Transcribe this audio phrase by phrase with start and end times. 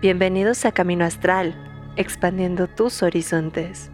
[0.00, 1.56] Bienvenidos a Camino Astral,
[1.96, 3.90] expandiendo tus horizontes.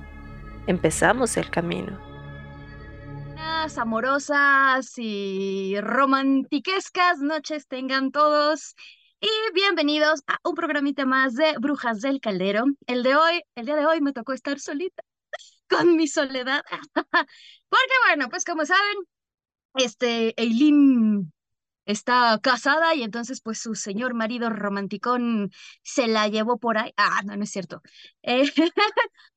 [0.66, 1.98] Empezamos el camino.
[3.78, 8.74] Amorosas y romantiquescas noches tengan todos
[9.18, 12.66] y bienvenidos a un programita más de Brujas del Caldero.
[12.86, 15.02] El de hoy, el día de hoy me tocó estar solita
[15.70, 16.62] con mi soledad.
[16.94, 18.96] Porque bueno, pues como saben,
[19.76, 21.32] este Eileen
[21.86, 25.50] está casada y entonces pues su señor marido romanticón
[25.82, 26.92] se la llevó por ahí.
[26.96, 27.82] Ah, no, no es cierto.
[28.22, 28.44] Eh,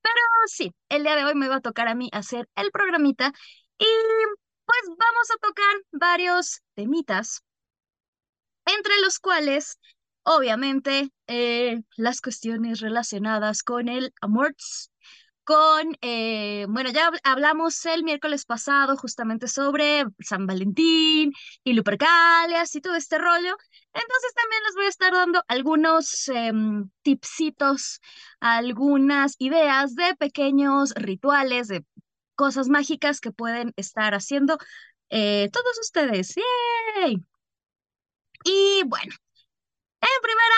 [0.01, 3.33] pero sí, el día de hoy me va a tocar a mí hacer el programita
[3.79, 3.85] y
[4.65, 7.43] pues vamos a tocar varios temitas,
[8.65, 9.79] entre los cuales
[10.23, 14.91] obviamente eh, las cuestiones relacionadas con el amorts,
[15.47, 21.31] con, eh, bueno, ya hablamos el miércoles pasado justamente sobre San Valentín
[21.63, 23.55] y Lupercalias y todo este rollo.
[23.93, 28.01] Entonces también les voy a estar dando algunos em, tipsitos,
[28.41, 31.85] algunas ideas de pequeños rituales, de
[32.35, 34.57] cosas mágicas que pueden estar haciendo
[35.09, 36.35] eh, todos ustedes.
[36.35, 37.23] ¡Yay!
[38.43, 39.13] Y bueno,
[40.01, 40.55] en primera,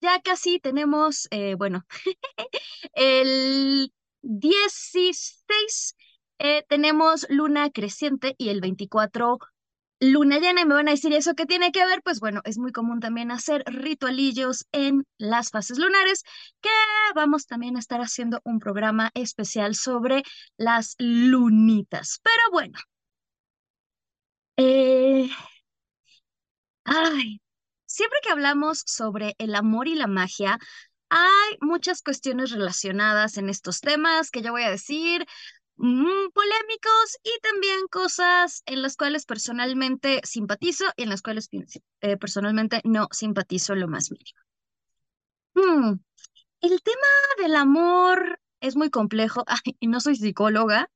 [0.00, 1.84] ya casi tenemos, eh, bueno,
[2.94, 5.96] el 16
[6.38, 9.38] eh, tenemos luna creciente y el 24
[10.00, 12.58] luna llena y me van a decir eso qué tiene que ver, pues bueno, es
[12.58, 16.24] muy común también hacer ritualillos en las fases lunares,
[16.62, 16.70] que
[17.14, 20.22] vamos también a estar haciendo un programa especial sobre
[20.56, 22.20] las lunitas.
[22.22, 22.78] Pero bueno.
[24.56, 25.30] Eh,
[26.84, 27.40] ay,
[27.86, 30.58] siempre que hablamos sobre el amor y la magia,
[31.10, 35.26] hay muchas cuestiones relacionadas en estos temas que yo voy a decir,
[35.76, 41.48] mm, polémicos y también cosas en las cuales personalmente simpatizo y en las cuales
[42.00, 44.40] eh, personalmente no simpatizo lo más mínimo.
[45.54, 45.98] Hmm,
[46.60, 47.08] el tema
[47.38, 49.44] del amor es muy complejo
[49.80, 50.88] y no soy psicóloga.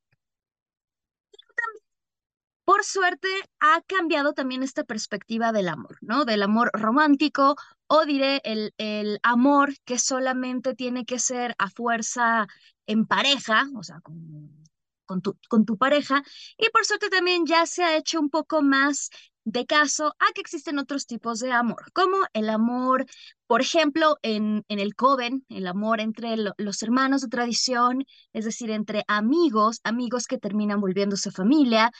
[2.64, 3.28] Por suerte
[3.60, 6.24] ha cambiado también esta perspectiva del amor, ¿no?
[6.24, 7.56] Del amor romántico
[7.86, 12.46] o diré el, el amor que solamente tiene que ser a fuerza
[12.86, 16.22] en pareja, o sea, con, tu, con tu pareja.
[16.58, 19.10] Y por suerte también ya se ha hecho un poco más
[19.44, 23.04] de caso a que existen otros tipos de amor, como el amor,
[23.46, 28.70] por ejemplo, en, en el Coven, el amor entre los hermanos de tradición, es decir,
[28.70, 31.92] entre amigos, amigos que terminan volviéndose familia,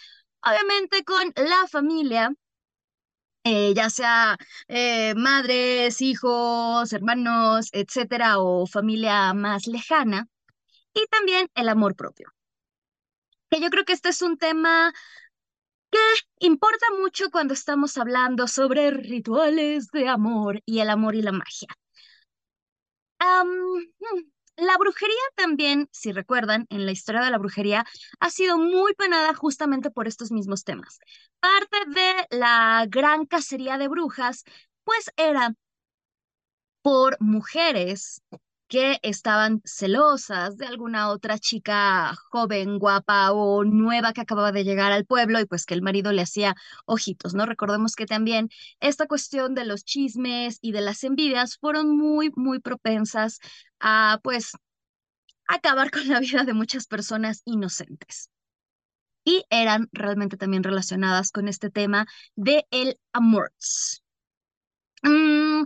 [0.42, 2.32] obviamente con la familia,
[3.44, 4.36] eh, ya sea
[4.68, 10.26] eh, madres, hijos, hermanos, etcétera, o familia más lejana,
[10.94, 12.28] y también el amor propio.
[13.50, 14.92] Que yo creo que este es un tema
[15.90, 15.98] que
[16.40, 21.68] importa mucho cuando estamos hablando sobre rituales de amor y el amor y la magia.
[23.20, 27.84] Hmm, la brujería también, si recuerdan, en la historia de la brujería
[28.20, 30.98] ha sido muy penada justamente por estos mismos temas.
[31.40, 34.44] Parte de la gran cacería de brujas,
[34.84, 35.54] pues era
[36.82, 38.22] por mujeres
[38.74, 44.90] que estaban celosas de alguna otra chica joven, guapa o nueva que acababa de llegar
[44.90, 47.46] al pueblo y pues que el marido le hacía ojitos, ¿no?
[47.46, 48.48] Recordemos que también
[48.80, 53.38] esta cuestión de los chismes y de las envidias fueron muy, muy propensas
[53.78, 54.50] a pues
[55.46, 58.28] acabar con la vida de muchas personas inocentes.
[59.24, 63.52] Y eran realmente también relacionadas con este tema de el amor.
[65.04, 65.64] Mm,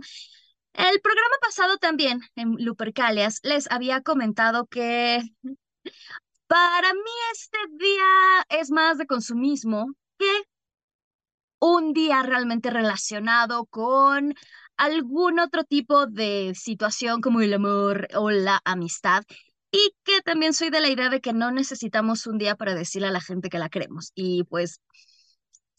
[0.73, 5.21] el programa pasado también, en Lupercalias, les había comentado que
[6.47, 10.43] para mí este día es más de consumismo que
[11.59, 14.33] un día realmente relacionado con
[14.77, 19.23] algún otro tipo de situación como el amor o la amistad.
[19.71, 23.09] Y que también soy de la idea de que no necesitamos un día para decirle
[23.09, 24.11] a la gente que la queremos.
[24.15, 24.81] Y pues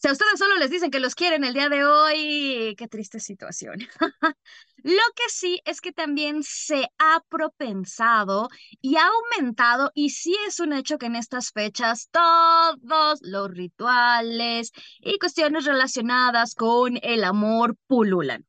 [0.01, 3.19] si a ustedes solo les dicen que los quieren el día de hoy, qué triste
[3.19, 3.77] situación.
[4.77, 8.49] Lo que sí es que también se ha propensado
[8.81, 14.71] y ha aumentado, y sí es un hecho que en estas fechas todos los rituales
[15.01, 18.47] y cuestiones relacionadas con el amor pululan.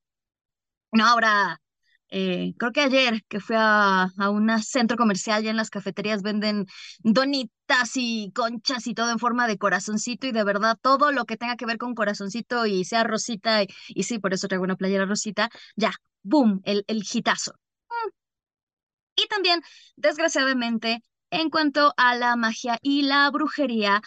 [0.90, 1.60] No, ahora
[2.14, 6.22] eh, creo que ayer que fui a, a un centro comercial y en las cafeterías
[6.22, 6.66] venden
[6.98, 11.38] donitas y conchas y todo en forma de corazoncito y de verdad todo lo que
[11.38, 15.06] tenga que ver con corazoncito y sea rosita y, sí, por eso traigo una playera
[15.06, 15.92] rosita, ya,
[16.22, 16.98] boom, el, el.
[16.98, 18.10] Mm.
[19.16, 19.62] Y también,
[19.96, 24.02] desgraciadamente, en cuanto a la magia y la brujería,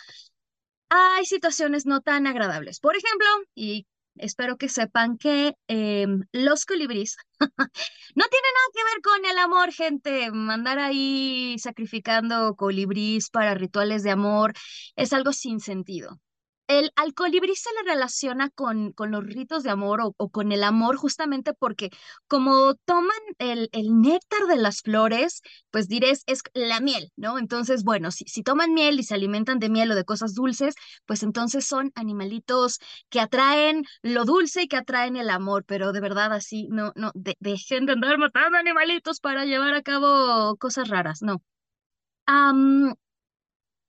[0.90, 2.80] hay situaciones no tan agradables.
[2.80, 7.17] Por ejemplo, y espero que sepan que em, los colibríes
[8.15, 10.31] no tienen nada que ver con el amor, gente.
[10.31, 14.53] Mandar ahí sacrificando colibríes para rituales de amor
[14.95, 16.19] es algo sin sentido.
[16.67, 20.63] El, al colibrí se le relaciona con, con los ritos de amor o, con el
[20.63, 21.91] amor justamente porque
[22.27, 25.41] como toman el, el, néctar de las flores,
[25.71, 27.38] pues dirás, es la miel, ¿no?
[27.38, 30.75] Entonces, bueno, si, si toman miel y se alimentan de miel o de cosas dulces,
[31.06, 32.79] pues entonces son animalitos
[33.09, 37.11] que atraen lo dulce y que atraen el amor, pero de verdad así, no, no,
[37.39, 41.41] dejen de andar matando animalitos para llevar a cabo cosas raras, no.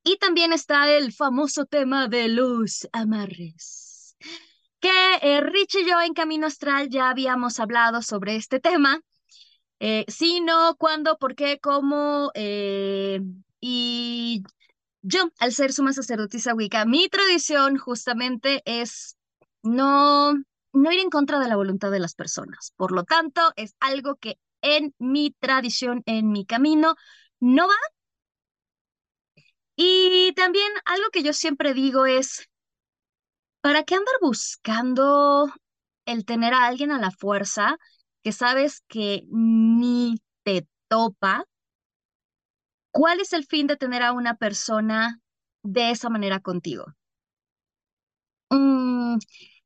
[0.08, 4.16] Y también está el famoso tema de los amarres,
[4.78, 9.00] que eh, Rich y yo en Camino Astral ya habíamos hablado sobre este tema.
[9.80, 12.30] Eh, sí, no, cuándo, por qué, cómo.
[12.34, 13.20] Eh,
[13.60, 14.44] y
[15.02, 19.16] yo, al ser suma sacerdotisa Wicca, mi tradición justamente es
[19.64, 20.34] no,
[20.72, 22.72] no ir en contra de la voluntad de las personas.
[22.76, 26.94] Por lo tanto, es algo que en mi tradición, en mi camino,
[27.40, 27.74] no va
[29.76, 32.48] y también algo que yo siempre digo es,
[33.60, 35.52] ¿para qué andar buscando
[36.06, 37.78] el tener a alguien a la fuerza
[38.22, 41.44] que sabes que ni te topa?
[42.90, 45.20] ¿Cuál es el fin de tener a una persona
[45.62, 46.86] de esa manera contigo?
[48.50, 49.18] Mm,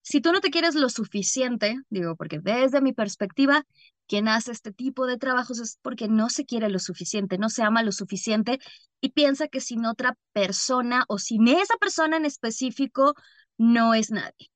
[0.03, 3.65] si tú no te quieres lo suficiente, digo, porque desde mi perspectiva,
[4.11, 7.63] quien hace este tipo de trabajos es porque no se quiere lo suficiente, no se
[7.63, 8.59] ama lo suficiente
[9.01, 13.15] y piensa que sin otra persona o sin esa persona en específico
[13.57, 14.51] no es nadie.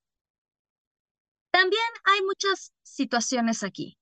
[1.52, 3.96] También hay muchas situaciones aquí,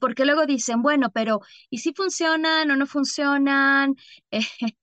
[0.00, 1.40] porque luego dicen, bueno, pero
[1.70, 3.94] ¿y si funcionan o no funcionan?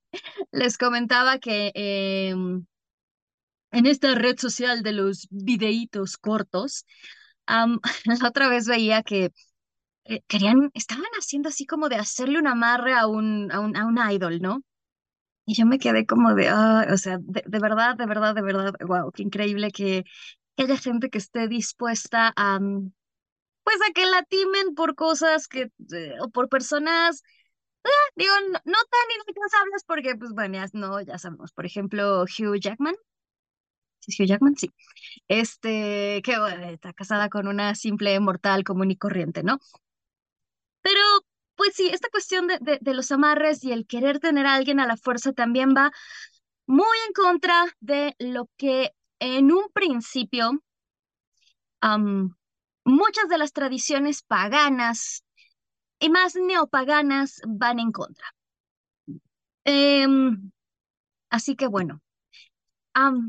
[0.51, 2.65] les comentaba que em,
[3.71, 6.85] en esta red social de los videitos cortos,
[8.05, 9.31] la otra vez veía que
[10.05, 13.85] eh, querían, estaban haciendo así como de hacerle un amarre a un, a un, a
[13.85, 14.61] un idol, ¿no?
[15.45, 18.73] Y yo me quedé como de, ah, o sea, de, verdad, de verdad, de verdad,
[18.87, 20.03] wow, qué increíble que,
[20.57, 22.91] haya gente que esté dispuesta a, mm,
[23.63, 27.23] pues a que la timen por cosas que, eh, o por personas,
[27.83, 32.59] ah, digo, no, tan inalcanzables porque, pues bueno, ya, no, ya sabemos, por ejemplo, Hugh
[32.59, 32.95] Jackman,
[33.99, 34.55] ¿Sí es Hugh Jackman?
[34.57, 34.71] Sí.
[35.27, 36.35] Este, que
[36.71, 39.59] está casada con una simple mortal común y corriente, ¿no?
[40.81, 40.99] Pero
[41.55, 44.87] pues sí, esta cuestión de, de, los amarres y el querer tener a alguien a
[44.87, 45.91] la fuerza también va
[46.65, 50.61] muy en contra de lo que en un principio
[52.85, 55.23] muchas de las tradiciones paganas
[55.99, 58.25] y más neopaganas van en contra.
[59.63, 60.51] Em,
[61.29, 62.01] así que bueno,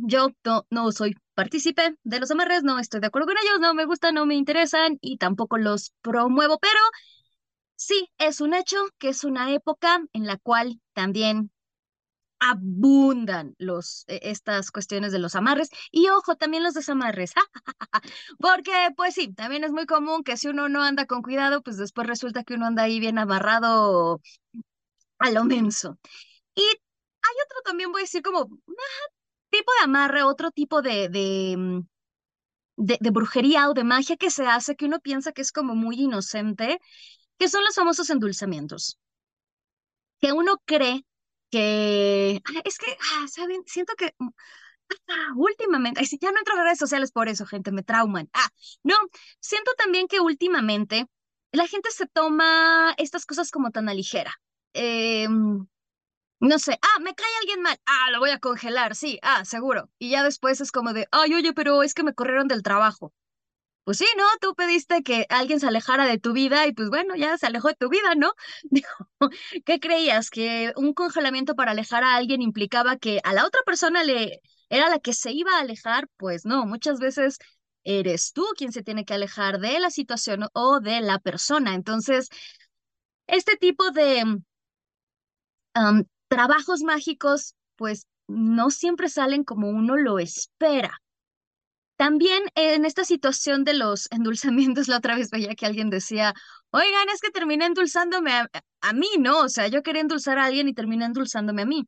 [0.07, 3.75] yo no, no soy partícipe de los amarres, no estoy de acuerdo con ellos, no
[3.75, 6.81] me gustan, no me interesan y tampoco los promuevo, pero
[7.85, 11.51] Sí, es un hecho que es una época en la cual también
[12.41, 17.33] abundan los, e, estas cuestiones de los amarres y ojo, también los desamarres,
[18.41, 21.77] porque pues sí, también es muy común que si uno no anda con cuidado, pues
[21.79, 24.21] después resulta que uno anda ahí bien amarrado
[25.19, 25.99] a lo menso.
[26.55, 28.49] Y hay otro también, voy a decir como
[29.51, 31.09] tipo de amarre, otro tipo de,
[31.57, 31.81] mm,
[32.77, 35.75] de, de brujería o de magia que se hace que uno piensa que es como
[35.75, 36.81] muy inocente
[37.43, 39.01] que son los famosos endulzamientos.
[40.21, 41.05] Que uno cree
[41.51, 43.65] que, ah, es que, ah, ¿saben?
[43.67, 44.29] Siento que mm,
[45.09, 48.31] ah, últimamente, ya no entro a redes sociales por eso, gente, me trauman.
[48.33, 48.49] Ah,
[48.85, 48.95] no,
[49.41, 51.07] siento también que últimamente
[51.51, 54.33] la gente se toma estas cosas como tan a ligera.
[54.73, 55.67] Em,
[56.41, 59.91] no sé, ah, me cae alguien mal, ah, lo voy a congelar, sí, ah, seguro.
[59.99, 63.13] Y ya después es como de, ay, oye, pero es que me corrieron del trabajo
[63.85, 64.25] pues sí, ¿no?
[64.41, 67.69] Tú pediste que alguien se alejara de tu vida y pues bueno, ya se alejó
[67.69, 68.33] de tu vida, ¿no?
[69.65, 70.31] ¿Qué creías?
[70.31, 74.89] ¿Que un congelamiento para alejar a alguien implicaba que a la otra persona le era
[74.89, 76.09] la que se iba a alejar?
[76.17, 77.39] Pues no, muchas veces
[77.85, 81.75] eres tú quien se tiene que alejar de la situación o de la persona.
[81.75, 82.29] Entonces,
[83.27, 84.25] este tipo de
[86.29, 91.01] trabajos mágicos, pues no siempre salen como uno lo espera.
[92.03, 96.35] También en esta situación de los endulzamientos, la otra vez veía que alguien decía,
[96.73, 99.43] oigan, es que terminé endulzándome a, mí, ¿no?
[99.43, 101.87] O sea, yo quería endulzar a alguien y terminé endulzándome a mí.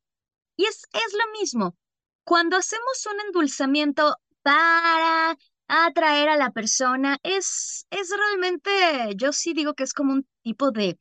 [0.56, 1.76] Y es, es lo mismo.
[2.22, 8.70] Cuando hacemos un endulzamiento para atraer a la persona, es, es realmente,
[9.16, 10.96] yo sí digo que es como un tipo de,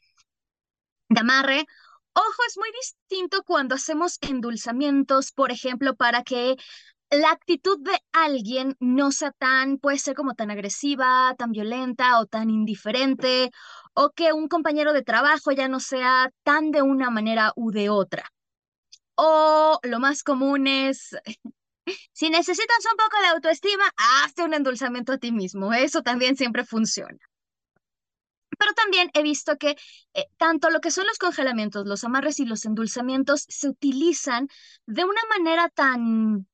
[1.09, 1.67] de amarre.
[2.13, 6.55] Ojo, es muy distinto cuando hacemos endulzamientos, por ejemplo, para que
[7.13, 12.25] la actitud de alguien no sea tan, puede ser como tan agresiva, tan violenta o
[12.25, 13.51] tan indiferente,
[13.93, 17.89] o que un compañero de trabajo ya no sea tan de una manera u de
[17.89, 18.31] otra.
[19.15, 21.15] O lo más común es,
[22.13, 23.83] si necesitas un poco de autoestima,
[24.23, 25.73] hazte un endulzamiento a ti mismo.
[25.73, 27.19] Eso también siempre funciona.
[28.57, 29.75] Pero también he visto que
[30.13, 34.47] eh, tanto lo que son los congelamientos, los amarres y los endulzamientos se utilizan
[34.85, 36.47] de una manera tan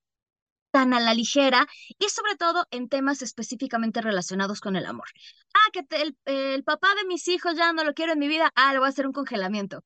[0.71, 5.07] tan a la ligera y sobre todo en temas específicamente relacionados con el amor.
[5.53, 8.51] Ah, que el, el, papá de mis hijos ya no lo quiero en mi vida,
[8.55, 9.83] ah, le voy a hacer un congelamiento.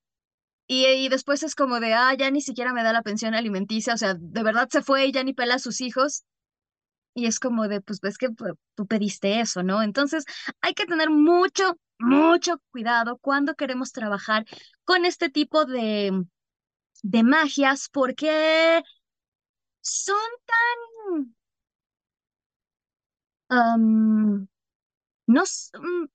[0.67, 3.93] Y, y, después es como de, ah, ya ni siquiera me da la pensión alimenticia,
[3.93, 6.23] o sea, de verdad se fue y ya ni pela a sus hijos.
[7.15, 8.29] Y es como de, pues ves que
[8.75, 9.83] tú pediste eso, ¿no?
[9.83, 10.25] Entonces
[10.61, 14.45] hay que tener mucho, mucho cuidado cuando queremos trabajar
[14.83, 16.11] con este tipo de,
[17.03, 18.83] de magias, porque
[19.83, 21.35] son tan...
[25.27, 25.43] no,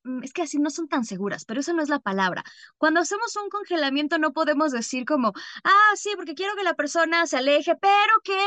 [0.05, 2.45] mm, es que así no son tan seguras, pero eso no es la palabra.
[2.77, 5.33] Cuando hacemos un congelamiento no podemos decir como,
[5.65, 8.39] ah, sí, porque quiero que la persona se aleje, pero que,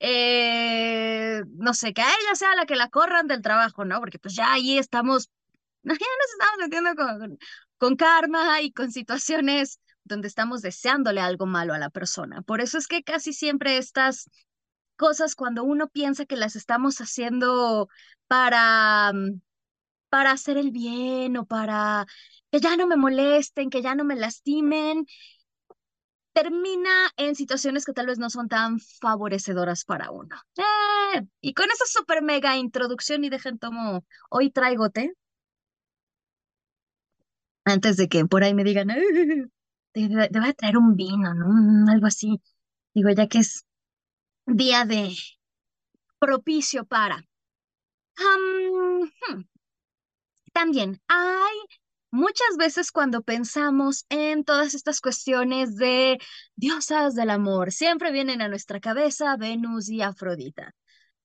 [0.00, 4.00] eh, no sé, que a ella sea la que la corran del trabajo, ¿no?
[4.00, 5.30] Porque pues ya ahí estamos,
[5.84, 7.38] ya nos estamos metiendo con,
[7.78, 12.42] con karma y con situaciones donde estamos deseándole algo malo a la persona.
[12.42, 14.28] Por eso es que casi siempre estas
[15.02, 17.88] cosas cuando uno piensa que las estamos haciendo
[18.28, 19.40] para, mm,
[20.08, 22.06] para hacer el bien o para
[22.52, 25.06] que ya no me molesten, que ya no me lastimen,
[26.32, 30.36] termina en situaciones que tal vez no son tan favorecedoras para uno.
[30.56, 35.14] Eh, y con esa super mega introducción y dejen tomo, hoy traigo té.
[37.64, 38.88] Antes de que por ahí me digan,
[39.94, 41.90] debe traer un vino, ¿no?
[41.90, 42.40] Algo así.
[42.94, 43.66] Digo, ya que es
[44.46, 45.14] día de
[46.18, 47.24] propicio para.
[48.16, 49.42] Hmm.
[50.52, 51.56] También hay
[52.10, 56.18] muchas veces cuando pensamos en todas estas cuestiones de
[56.54, 60.74] diosas del amor, siempre vienen a nuestra cabeza Venus y Afrodita.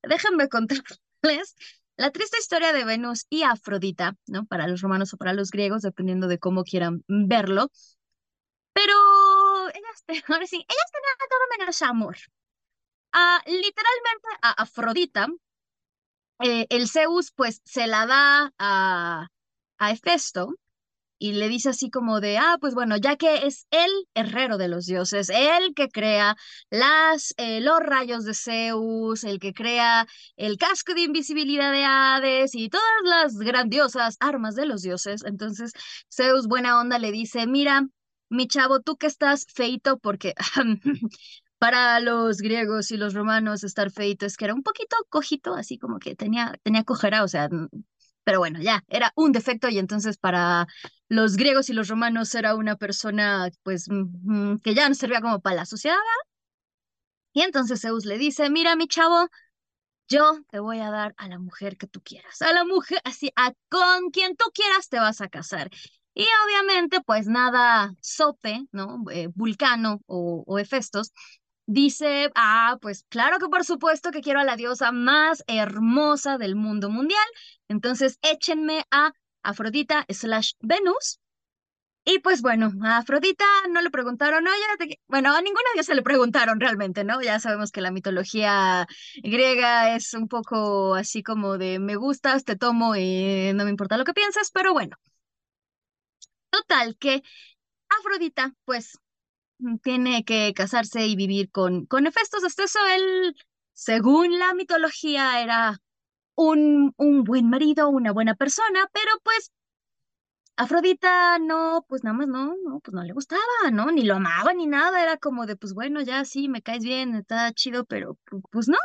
[0.02, 1.56] Déjenme contarles
[1.98, 4.46] la triste historia de Venus y Afrodita, ¿no?
[4.46, 7.70] Para los romanos o para los griegos, dependiendo de cómo quieran verlo.
[8.74, 8.94] Pero
[9.70, 12.18] ellas, ahora sí, ellas tenían todo menos amor
[13.46, 15.28] literalmente a Afrodita,
[16.40, 19.28] eh, el Zeus pues se la da a,
[19.78, 20.56] a Hefesto
[21.20, 24.68] y le dice así como de, ah, pues bueno, ya que es el herrero de
[24.70, 26.36] los dioses, el que crea
[26.72, 30.08] las, eh, los rayos de Zeus, el que crea
[30.38, 35.74] el casco de invisibilidad de Hades y todas las grandiosas armas de los dioses, entonces
[36.14, 37.88] Zeus buena onda le dice, mira,
[38.30, 40.36] mi chavo, tú que estás feito porque
[41.58, 45.78] para los griegos y los romanos estar feito es que era un poquito cojito, así
[45.78, 47.50] como que tenía, tenía cojera, o sea,
[48.24, 50.68] pero bueno, ya, era un defecto y entonces para
[51.08, 53.88] los griegos y los romanos era una persona pues
[54.64, 55.98] que ya no servía como para la sociedad.
[57.34, 59.28] Y entonces Zeus le dice, mira mi chavo,
[60.10, 63.32] yo te voy a dar a la mujer que tú quieras, a la mujer, así,
[63.36, 65.70] a con quien tú quieras te vas a casar.
[66.14, 69.04] Y obviamente, pues nada, Sope, ¿no?
[69.12, 71.14] Eh, Vulcano o, o Hefestos,
[71.70, 76.56] Dice, ah, pues claro que por supuesto que quiero a la diosa más hermosa del
[76.56, 77.26] mundo mundial.
[77.68, 79.12] Entonces échenme a
[79.44, 81.20] Afrodita slash Venus.
[82.06, 86.04] Y pues bueno, a Afrodita no le preguntaron, no, ya bueno, a ninguna diosa le
[86.04, 87.22] preguntaron realmente, ¿no?
[87.22, 88.88] Ya sabemos que la mitología
[89.24, 93.98] griega es un poco así como de me gustas, te tomo y no me importa
[93.98, 94.96] lo que piensas, pero bueno.
[96.50, 97.24] Total, que
[97.90, 99.00] Afrodita, pues
[99.84, 102.44] tiene que casarse y vivir con, con Hefestos.
[102.44, 103.36] Hasta eso él,
[103.74, 105.80] según la mitología, era
[106.36, 109.52] un, un buen marido, una buena persona, pero pues
[110.56, 113.92] Afrodita no, pues nada más no, no, pues no le gustaba, ¿no?
[113.92, 117.16] Ni lo amaba ni nada, era como de, pues bueno, ya sí, me caes bien,
[117.16, 118.18] está chido, pero
[118.52, 118.78] pues no.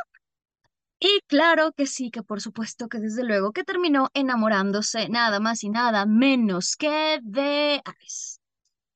[0.99, 5.63] Y claro que sí, que por supuesto que desde luego que terminó enamorándose nada más
[5.63, 8.39] y nada menos que de Ares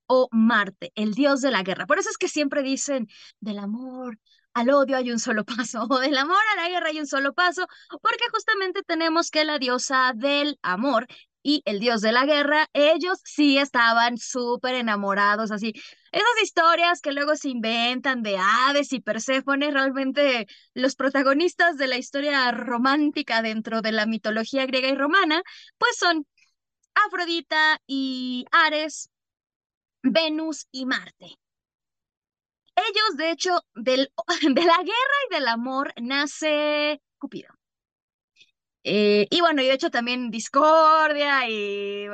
[0.07, 1.85] o Marte, el dios de la guerra.
[1.85, 3.07] Por eso es que siempre dicen
[3.39, 4.19] del amor
[4.53, 7.33] al odio hay un solo paso, o del amor a la guerra hay un solo
[7.33, 7.67] paso,
[8.01, 11.07] porque justamente tenemos que la diosa del amor
[11.43, 15.73] y el dios de la guerra, ellos sí estaban súper enamorados, así.
[16.11, 21.97] Esas historias que luego se inventan de Hades y Perséfone, realmente los protagonistas de la
[21.97, 25.41] historia romántica dentro de la mitología griega y romana,
[25.77, 26.25] pues son
[26.95, 29.09] Afrodita y Ares,
[30.13, 31.37] Venus y Marte.
[32.75, 34.11] ellos, de hecho, del,
[34.41, 37.49] de la guerra y del amor nace Cupido.
[38.83, 42.07] Eh, y bueno, y de hecho también discordia y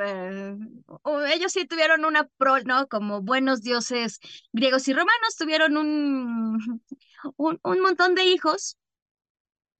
[1.32, 2.88] ellos sí tuvieron una pro, ¿no?
[2.88, 4.18] Como buenos dioses
[4.52, 6.58] griegos y romanos, tuvieron un,
[7.36, 8.76] un, un montón de hijos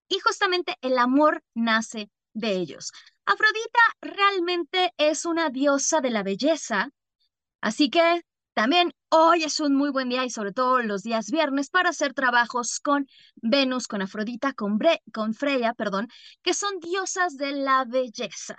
[0.09, 2.93] y justamente el amor nace de ellos.
[3.27, 6.91] Afrodita realmente es una diosa de la belleza,
[7.65, 8.23] así que
[8.55, 12.15] también hoy es un muy buen día y sobre todo los días viernes para hacer
[12.15, 14.79] trabajos con Venus, con Afrodita, con,
[15.13, 16.09] con Freya, perdón,
[16.43, 18.57] que son diosas de la belleza.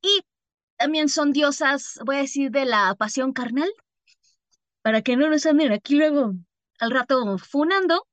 [0.00, 0.22] Y
[0.76, 3.72] también son diosas, voy a decir, de la pasión carnal,
[4.82, 6.32] para que no nos anden aquí luego
[6.80, 8.06] al rato funando.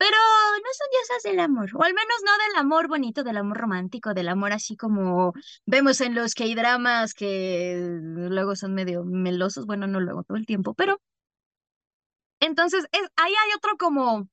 [0.00, 0.16] Pero
[0.64, 4.14] no son diosas del amor, o al menos no del amor bonito, del amor romántico,
[4.14, 5.34] del amor así como
[5.66, 10.72] vemos en los K-dramas que luego son medio melosos, bueno, no luego todo el tiempo,
[10.74, 11.00] pero
[12.40, 14.28] entonces es, ahí hay otro como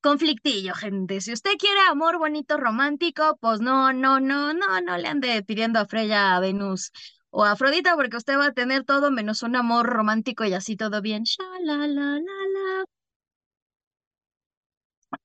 [0.00, 1.20] conflictillo, gente.
[1.20, 5.78] Si usted quiere amor bonito, romántico, pues no, no, no, no, no le ande pidiendo
[5.80, 6.92] a Freya, a Venus
[7.30, 10.76] o a Afrodita, porque usted va a tener todo menos un amor romántico y así
[10.76, 11.24] todo bien.
[11.24, 12.49] Sha, la, la, la.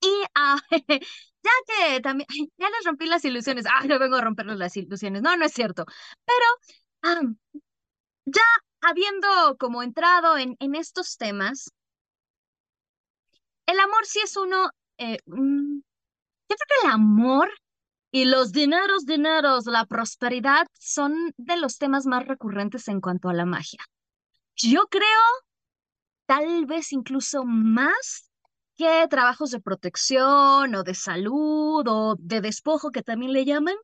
[0.06, 0.58] Y ah,
[1.44, 5.22] ya que también, ya les rompí las ilusiones, ah, yo vengo a romperles las ilusiones,
[5.22, 5.86] no, no es cierto,
[6.26, 6.46] pero
[8.26, 8.42] ya
[8.82, 11.70] habiendo como entrado en, en estos temas,
[13.66, 15.80] el amor sí es uno, eh, mm,
[16.50, 17.50] yo creo que el amor
[18.12, 23.34] y los dineros, dineros, la prosperidad son de los temas más recurrentes en cuanto a
[23.34, 23.80] la magia.
[24.56, 25.22] Yo creo,
[26.26, 28.30] tal vez incluso más
[28.78, 33.76] que trabajos de protección o de salud o de despojo que también le llaman.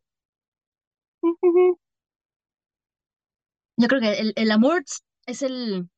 [3.78, 4.84] Yo creo que el, el amor
[5.26, 5.90] es el,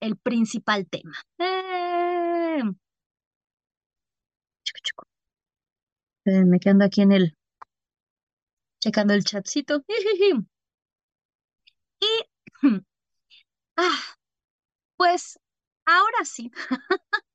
[0.00, 1.12] el principal tema.
[1.38, 2.62] Eh,
[6.44, 7.36] me quedo aquí en el,
[8.80, 9.82] checando el chatcito.
[12.00, 12.06] Y,
[13.76, 14.00] ah,
[14.96, 15.38] pues,
[15.86, 16.50] ahora sí.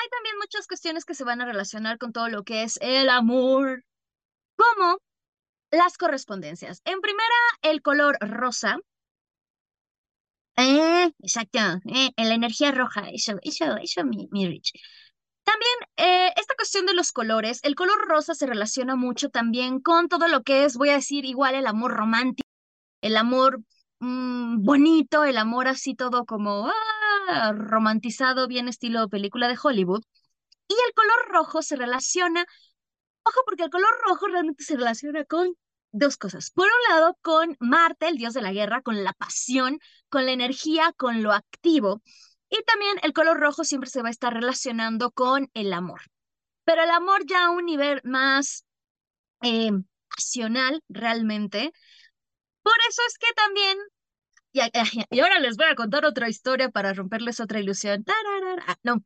[0.00, 3.10] Hay también muchas cuestiones que se van a relacionar con todo lo que es el
[3.10, 3.84] amor,
[4.56, 4.98] como
[5.70, 6.80] las correspondencias.
[6.84, 8.78] En primera, el color rosa.
[10.56, 14.72] Eh, exacto, eh, la energía roja, eso, eso, eso, mi, mi Rich.
[15.44, 20.08] También eh, esta cuestión de los colores, el color rosa se relaciona mucho también con
[20.08, 22.48] todo lo que es, voy a decir, igual el amor romántico,
[23.02, 23.60] el amor
[24.00, 26.70] mm, bonito, el amor así todo como
[27.54, 30.02] romantizado, bien estilo película de Hollywood.
[30.68, 32.46] Y el color rojo se relaciona,
[33.24, 35.54] ojo, porque el color rojo realmente se relaciona con
[35.92, 36.50] dos cosas.
[36.50, 39.78] Por un lado, con Marte, el dios de la guerra, con la pasión,
[40.08, 42.02] con la energía, con lo activo.
[42.48, 46.02] Y también el color rojo siempre se va a estar relacionando con el amor.
[46.64, 48.64] Pero el amor ya a un nivel más
[49.42, 49.70] eh,
[50.08, 51.72] pasional realmente.
[52.62, 53.78] Por eso es que también,
[55.10, 58.04] y, ahora les voy a contar otra historia para romperles otra ilusión.
[58.82, 59.04] no,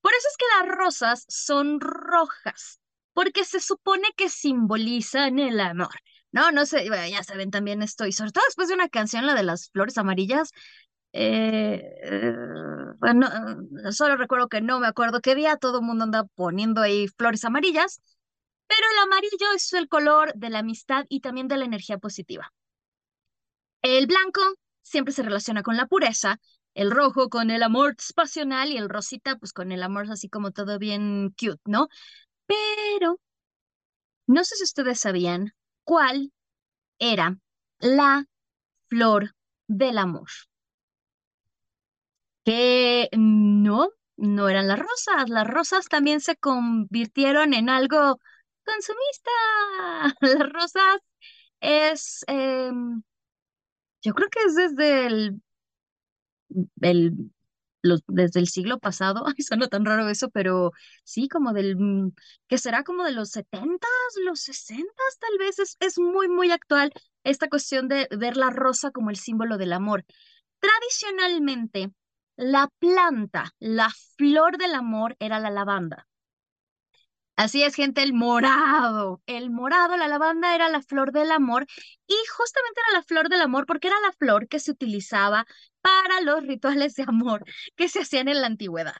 [0.00, 2.80] por eso es que las rosas son rojas,
[3.12, 5.94] porque se supone que simbolizan el amor.
[6.32, 9.34] No, no sé, ya saben también esto, y sobre todo después de una canción, la
[9.34, 10.50] de las flores amarillas,
[11.12, 11.80] eh,
[12.98, 13.28] bueno,
[13.92, 17.44] solo recuerdo que no me acuerdo qué día, todo el mundo anda poniendo ahí flores
[17.44, 18.00] amarillas,
[18.66, 22.52] pero el amarillo es el color de la amistad y también de la energía positiva.
[23.82, 24.40] El blanco
[24.84, 26.40] siempre se relaciona con la pureza,
[26.74, 30.52] el rojo con el amor pasional y el rosita pues con el amor así como
[30.52, 31.88] todo bien cute, ¿no?
[32.46, 33.20] Pero
[34.26, 36.32] no sé si ustedes sabían cuál
[36.98, 37.38] era
[37.80, 38.26] la
[38.88, 39.34] flor
[39.68, 40.28] del amor
[42.44, 45.28] que no, no eran las rosas.
[45.28, 48.20] Las rosas también se convirtieron en algo
[48.64, 49.30] consumista.
[50.20, 50.98] Las rosas
[51.60, 53.02] es, em,
[54.04, 55.42] yo creo que es desde el,
[56.80, 57.30] el
[58.08, 60.72] desde el siglo pasado, ay, suena tan raro eso, pero
[61.04, 62.12] sí, como del, mm,
[62.48, 63.90] que será como de los setentas,
[64.24, 66.92] los sesentas, tal vez, es, es muy, muy actual
[67.24, 70.04] esta cuestión de ver la rosa como el símbolo del amor.
[70.60, 71.92] Tradicionalmente,
[72.36, 76.08] la planta, la flor del amor era la lavanda.
[77.36, 79.20] Así es, gente, el morado.
[79.26, 81.66] El morado, la lavanda era la flor del amor
[82.06, 85.46] y justamente era la flor del amor porque era la flor que se utilizaba
[85.80, 87.44] para los rituales de amor
[87.76, 88.96] que se hacían en la antigüedad.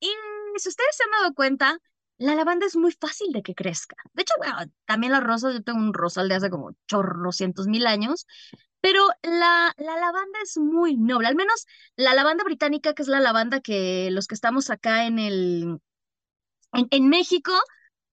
[0.00, 0.08] y
[0.58, 1.78] si ustedes se han dado cuenta,
[2.18, 3.96] la lavanda es muy fácil de que crezca.
[4.12, 7.86] De hecho, bueno, también las rosas, yo tengo un rosal de hace como chorrocientos mil
[7.86, 8.26] años,
[8.80, 13.20] pero la, la lavanda es muy noble, al menos la lavanda británica, que es la
[13.20, 15.78] lavanda que los que estamos acá en el,
[16.72, 17.52] en, en México,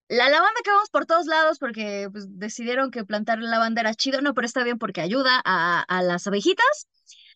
[0.10, 4.22] la lavanda que vamos por todos lados porque pues, decidieron que plantar lavanda era chido,
[4.22, 6.88] no, pero está bien porque ayuda a, a las abejitas.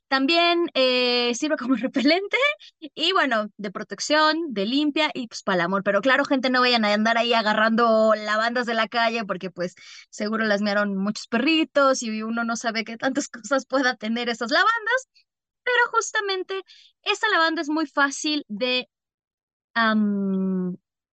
[0.08, 2.38] También eh, sirve como repelente
[2.80, 5.84] y bueno, de protección, de limpia y pues para el amor.
[5.84, 9.76] Pero claro, gente, no vayan a andar ahí agarrando lavandas de la calle porque pues
[10.10, 14.52] seguro las mearon muchos perritos y uno no sabe qué tantas cosas pueda tener esas
[14.52, 15.10] lavandas.
[15.64, 16.62] Pero justamente
[17.04, 18.90] esta lavanda es muy fácil de,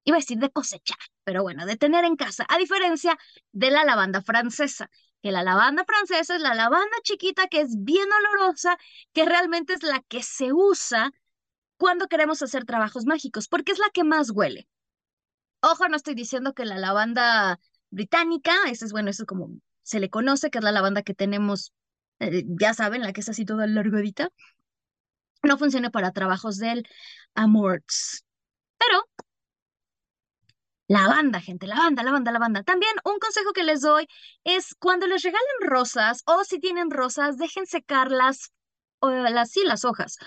[0.08, 3.18] iba a decir de cosechar, pero bueno, de tener en casa, a diferencia
[3.52, 4.90] de la lavanda francesa
[5.22, 8.78] que la lavanda francesa es la lavanda chiquita que es bien olorosa,
[9.14, 11.12] que realmente es la que se usa
[11.78, 14.68] cuando queremos hacer trabajos mágicos, porque es la que más huele.
[15.62, 19.50] Ojo, no estoy diciendo que la lavanda británica, esa es bueno, eso es como
[19.84, 21.74] se le conoce, que es la lavanda que tenemos,
[22.20, 24.30] eh, ya saben, la que es así toda largodita,
[25.44, 26.88] no funciona para trabajos del
[27.36, 28.26] amorts.
[28.78, 29.04] Pero
[30.90, 32.64] Lavanda, gente, lavanda, lavanda, lavanda.
[32.64, 34.08] También un consejo que les doy
[34.46, 38.52] es cuando les regalen rosas o si tienen rosas, dejen secarlas,
[39.00, 40.18] o las, sí, las hojas.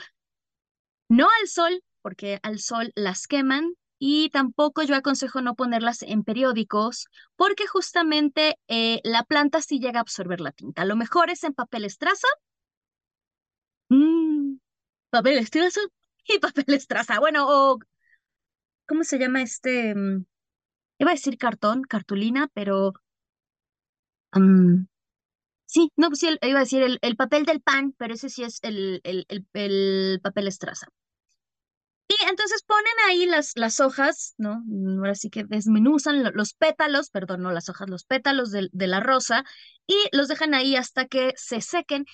[1.09, 6.25] No al sol, porque al sol las queman y tampoco yo aconsejo no ponerlas en
[6.25, 10.85] periódicos porque justamente eh, la planta sí llega a absorber la tinta.
[10.85, 12.29] Lo mejor es en papel estraza.
[13.89, 14.57] Mm,
[15.11, 15.81] papel estraza
[16.27, 17.19] y papel estraza.
[17.21, 17.79] Bueno,
[18.87, 19.95] ¿cómo se llama este?
[21.01, 22.93] Iba a decir cartón, cartulina, pero
[25.65, 28.59] sí, no, pues sí, iba a decir el, papel del pan, pero ese sí es
[28.63, 30.89] el, el, el, papel estraza.
[32.07, 34.63] Y entonces ponen ahí las, las hojas, ¿no?
[34.99, 39.01] Ahora sí que desmenuzan los pétalos, perdón, no las hojas, los pétalos de, de la
[39.01, 39.45] rosa
[39.87, 42.05] y los dejan ahí hasta que se sequen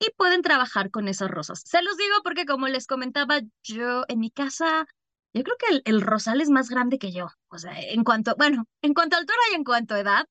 [0.00, 1.62] y pueden trabajar con esas rosas.
[1.64, 4.86] Se los digo porque como les comentaba, yo en mi casa
[5.32, 8.66] yo creo que el, rosal es más grande que yo, o sea, en cuanto, bueno,
[8.82, 10.28] en cuanto a altura y en cuanto a edad,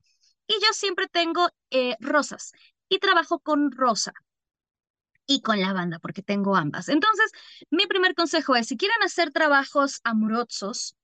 [0.47, 2.51] y yo siempre tengo eh, rosas
[2.89, 4.13] y trabajo con rosa
[5.25, 6.89] y con lavanda porque tengo ambas.
[6.89, 7.31] Entonces,
[7.69, 10.95] mi primer consejo es, si quieren hacer trabajos amorosos,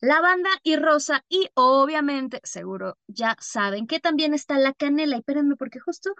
[0.00, 5.16] lavanda y rosa y obviamente, seguro, ya saben que también está la canela.
[5.16, 6.14] Y espérenme porque justo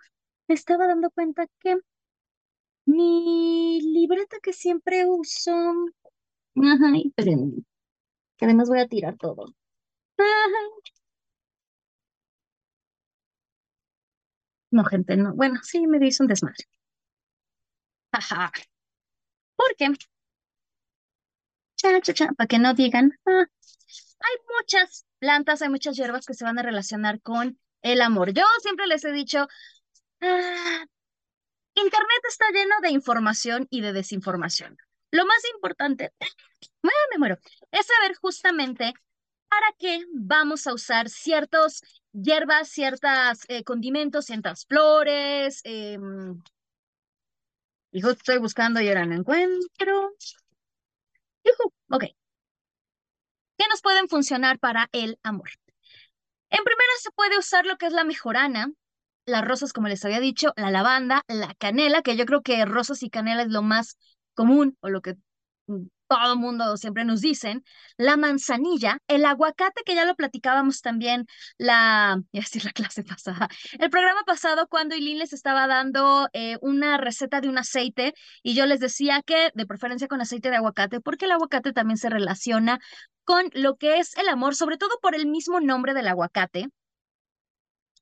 [0.48, 1.76] me estaba dando cuenta que
[2.86, 5.52] mi libreta que siempre uso
[6.56, 7.12] Ajá, y
[8.36, 9.46] Que además voy a tirar todo.
[14.70, 15.32] No, gente, no.
[15.34, 16.66] Bueno, sí, me dice un desmadre.
[18.12, 18.50] Ajá.
[19.56, 19.88] ¿Por qué?
[21.76, 23.46] Cha, cha, cha, para que no digan, ah,
[24.20, 28.32] hay muchas plantas, hay muchas hierbas que se van a relacionar con el amor.
[28.32, 29.48] Yo siempre les he dicho,
[30.22, 30.86] ah,
[31.74, 34.76] Internet está lleno de información y de desinformación.
[35.14, 36.12] Lo más importante,
[36.82, 37.38] me muero,
[37.70, 38.92] es saber justamente
[39.48, 45.60] para qué vamos a usar ciertos hierbas, ciertos eh, condimentos, ciertas flores.
[45.62, 45.98] Eh,
[47.92, 50.16] estoy buscando y ahora no encuentro.
[51.90, 52.04] ok.
[53.56, 55.50] ¿Qué nos pueden funcionar para el amor?
[56.50, 58.72] En primera se puede usar lo que es la mejorana,
[59.26, 63.04] las rosas, como les había dicho, la lavanda, la canela, que yo creo que rosas
[63.04, 63.96] y canela es lo más
[64.34, 65.16] común o lo que
[66.08, 67.64] todo mundo siempre nos dicen,
[67.96, 71.26] la manzanilla, el aguacate, que ya lo platicábamos también
[71.58, 76.58] la, a decir la clase pasada, el programa pasado cuando Eileen les estaba dando eh,
[76.60, 80.56] una receta de un aceite y yo les decía que de preferencia con aceite de
[80.56, 82.78] aguacate, porque el aguacate también se relaciona
[83.24, 86.68] con lo que es el amor, sobre todo por el mismo nombre del aguacate,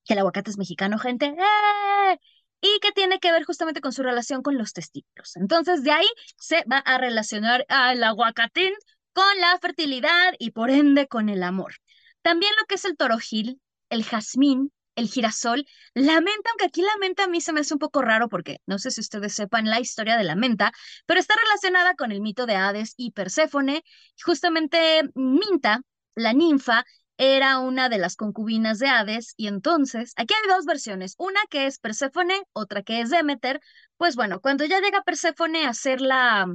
[0.04, 1.26] que el aguacate es mexicano, gente.
[1.26, 2.18] ¡Eh!
[2.62, 5.36] Y que tiene que ver justamente con su relación con los testículos.
[5.36, 6.06] Entonces, de ahí
[6.38, 8.72] se va a relacionar al aguacatín
[9.12, 11.74] con la fertilidad y por ende con el amor.
[12.22, 16.96] También lo que es el torojil, el jazmín, el girasol, la menta, aunque aquí la
[17.00, 19.68] menta a mí se me hace un poco raro porque no sé si ustedes sepan
[19.68, 20.72] la historia de la menta,
[21.06, 23.82] pero está relacionada con el mito de Hades y Perséfone.
[24.24, 25.82] Justamente Minta,
[26.14, 26.84] la ninfa,
[27.22, 31.66] era una de las concubinas de Hades y entonces, aquí hay dos versiones, una que
[31.66, 33.60] es Perséfone, otra que es Demeter.
[33.96, 36.46] Pues bueno, cuando ya llega Perséfone a ser la,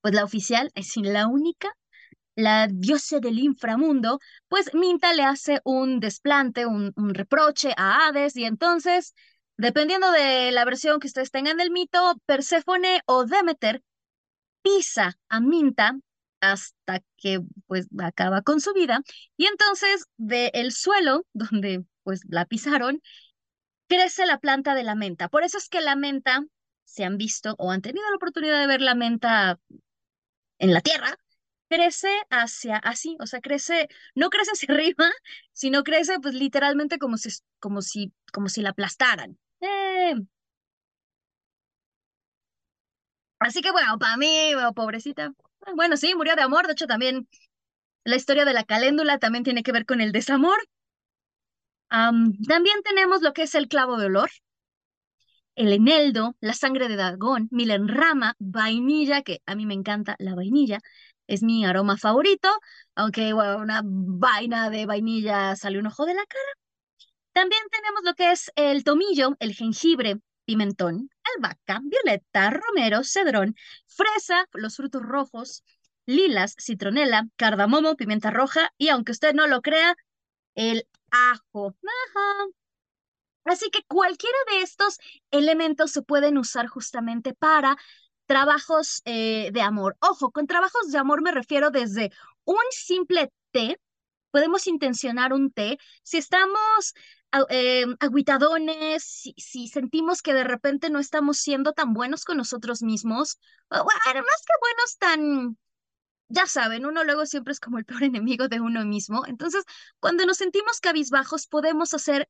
[0.00, 1.70] pues la oficial, es decir, la única,
[2.36, 8.36] la diosa del inframundo, pues Minta le hace un desplante, un, un reproche a Hades
[8.36, 9.14] y entonces,
[9.56, 13.82] dependiendo de la versión que ustedes tengan del mito, Perséfone o Demeter
[14.62, 15.96] pisa a Minta
[16.52, 19.02] hasta que pues acaba con su vida.
[19.36, 23.02] Y entonces del suelo donde pues la pisaron,
[23.88, 25.28] crece la planta de la menta.
[25.28, 26.44] Por eso es que la menta,
[26.84, 29.58] se han visto o han tenido la oportunidad de ver la menta
[30.58, 31.16] en la tierra,
[31.68, 35.10] crece hacia así, o sea, crece, no crece hacia arriba,
[35.52, 37.30] sino crece pues literalmente como si,
[37.60, 39.38] como si, como si la aplastaran.
[39.60, 40.14] Eh.
[43.38, 45.34] Así que bueno, para mí, pobrecita,
[45.76, 47.28] bueno, sí, murió de amor, de hecho también
[48.04, 50.58] la historia de la caléndula también tiene que ver con el desamor.
[51.88, 54.30] también tenemos lo que es el clavo de olor,
[55.56, 60.80] el eneldo, la sangre de dragón, milenrama, vainilla, que a mí me encanta la vainilla,
[61.26, 62.48] es mi aroma favorito,
[62.94, 66.44] aunque una vaina de vainilla sale un ojo de la cara.
[67.32, 74.46] También tenemos lo que es el tomillo, el jengibre, pimentón, albahaca, violeta, romero, cedrón, fresa,
[74.52, 75.64] los frutos rojos,
[76.06, 79.96] lilas, citronela, cardamomo, pimienta roja y aunque usted no lo crea,
[80.54, 81.74] el ajo.
[83.44, 84.98] Así que cualquiera de estos
[85.30, 87.76] elementos se pueden usar justamente para
[88.26, 89.96] trabajos eh, de amor.
[90.00, 92.10] Ojo, con trabajos de amor me refiero desde
[92.44, 93.78] un simple té,
[94.30, 95.78] podemos intencionar un té.
[96.02, 96.94] Si estamos
[97.48, 99.02] eh, aguitadones,
[99.36, 103.38] si, sentimos que de repente no estamos siendo tan buenos con nosotros mismos,
[103.70, 105.58] o, más que buenos, tan,
[106.28, 109.26] ya saben, uno luego siempre es como el peor enemigo de uno mismo.
[109.26, 109.64] Entonces,
[110.00, 112.28] cuando nos sentimos cabizbajos, podemos hacer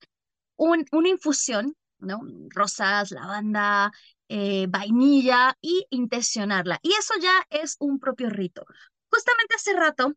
[0.56, 2.20] un, una infusión, ¿no?
[2.50, 3.92] Rosas, lavanda,
[4.28, 6.78] eh, vainilla y intencionarla.
[6.82, 8.64] Y eso ya es un propio rito.
[9.10, 10.14] Justamente hace rato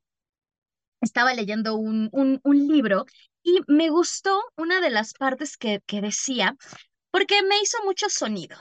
[1.01, 3.05] estaba leyendo un, un, libro
[3.43, 6.55] y me gustó una de las partes que, que decía,
[7.11, 8.57] porque me hizo mucho sonido.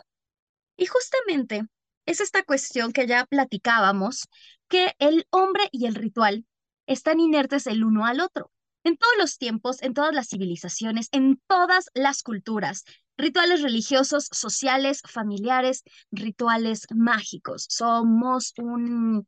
[0.76, 1.66] Y justamente
[2.06, 4.28] es esta cuestión que ya platicábamos,
[4.68, 6.44] que el hombre y el ritual
[6.86, 8.50] están inertes el uno al otro.
[8.84, 12.84] En todos los tiempos, en todas las civilizaciones, en todas las culturas,
[13.16, 17.66] rituales religiosos, sociales, familiares, rituales mágicos.
[17.68, 19.26] Somos un,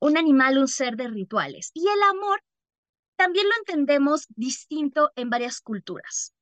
[0.00, 1.70] un animal, un ser de rituales.
[1.74, 2.42] Y el amor
[3.16, 6.34] también lo entendemos distinto en varias culturas.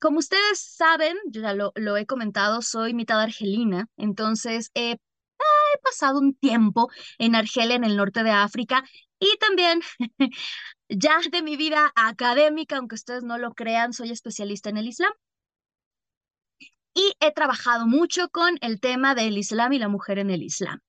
[0.00, 4.96] como ustedes saben, ya lo, lo, he comentado, soy mitad argelina, entonces he
[5.82, 8.84] pasado un tiempo en Argelia, en el norte de África,
[9.18, 9.80] y también
[10.88, 15.12] ya de mi vida académica, aunque ustedes no lo crean, soy especialista en el Islam.
[16.94, 20.80] Y he trabajado mucho con el tema del Islam y la mujer en el Islam.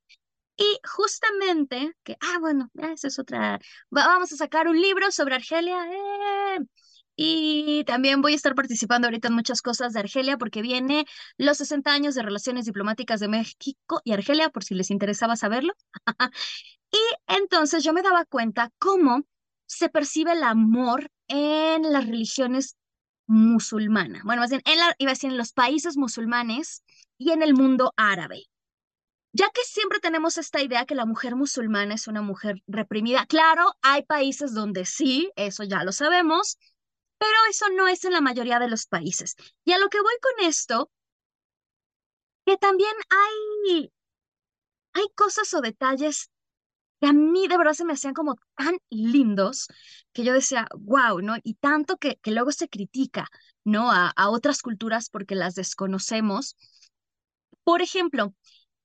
[0.56, 5.78] Y justamente, que, ah, bueno, esa es otra, vamos a sacar un libro sobre Argelia.
[5.92, 6.60] Eh,
[7.16, 11.06] y también voy a estar participando ahorita en muchas cosas de Argelia porque viene
[11.38, 15.74] los 60 años de relaciones diplomáticas de México y Argelia, por si les interesaba saberlo.
[16.92, 19.24] y entonces yo me daba cuenta cómo
[19.66, 22.78] se percibe el amor en las religiones
[23.28, 24.24] musulmanas.
[24.24, 26.84] Bueno, más bien, en la, iba a decir en los países musulmanes
[27.18, 28.44] y en el mundo árabe.
[29.36, 33.26] Ya que siempre tenemos esta idea que la mujer musulmana es una mujer reprimida.
[33.26, 36.60] Claro, hay países donde sí, eso ya lo sabemos,
[37.18, 39.36] pero eso no es en la mayoría de los países.
[39.66, 40.92] Y a lo que voy con esto,
[42.46, 43.92] que también hay,
[44.94, 46.30] hay cosas o detalles
[47.02, 49.68] que a mí de verdad se me hacían como tan lindos
[50.14, 51.36] que yo decía, wow, ¿no?
[51.44, 53.30] Y tanto que, luego se critica,
[53.64, 53.92] ¿no?
[53.92, 56.56] A otras culturas porque las desconocemos.
[57.64, 58.34] Por ejemplo,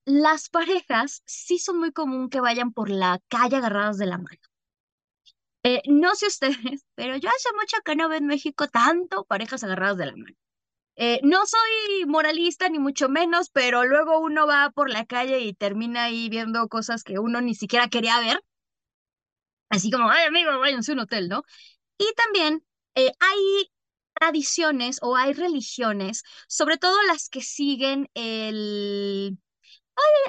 [0.09, 4.39] las parejas sí son muy común que vayan por la calle agarradas de la mano.
[5.63, 9.63] Eh, no sé ustedes, pero yo hace mucho que no veo en México tanto parejas
[9.63, 10.35] agarradas de la mano.
[10.95, 15.53] Eh, no soy moralista ni mucho menos, pero luego uno va por la calle y
[15.53, 18.41] termina ahí viendo cosas que uno ni siquiera quería ver.
[19.69, 21.43] Así como, ay amigo, váyanse a un hotel, ¿no?
[21.99, 23.71] Y también eh, hay
[24.15, 29.37] tradiciones o hay religiones, sobre todo las que siguen el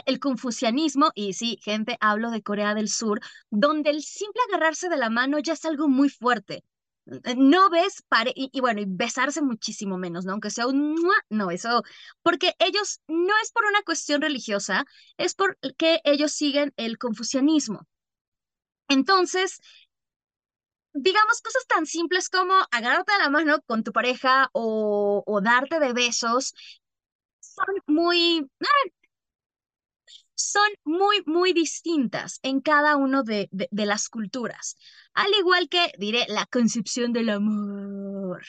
[0.07, 4.97] el confucianismo, y sí, gente, hablo de Corea del Sur, donde el simple agarrarse de
[4.97, 6.65] la mano ya es algo muy fuerte.
[7.25, 10.33] Eh, no ves, pare y, bueno, y besarse muchísimo menos, ¿no?
[10.33, 10.97] Aunque sea un,
[11.31, 11.83] no, eso,
[12.23, 14.85] porque ellos, no es por una cuestión religiosa,
[15.17, 17.87] es porque ellos siguen el confucianismo.
[18.89, 19.61] Entonces,
[20.93, 25.79] digamos, cosas tan simples como agarrarte de la mano con tu pareja o, o darte
[25.81, 26.55] de besos,
[27.41, 28.49] son muy,
[30.43, 34.77] son muy, muy distintas en cada uno de, de, las culturas.
[35.15, 38.43] Al igual que, diré, la concepción del amor.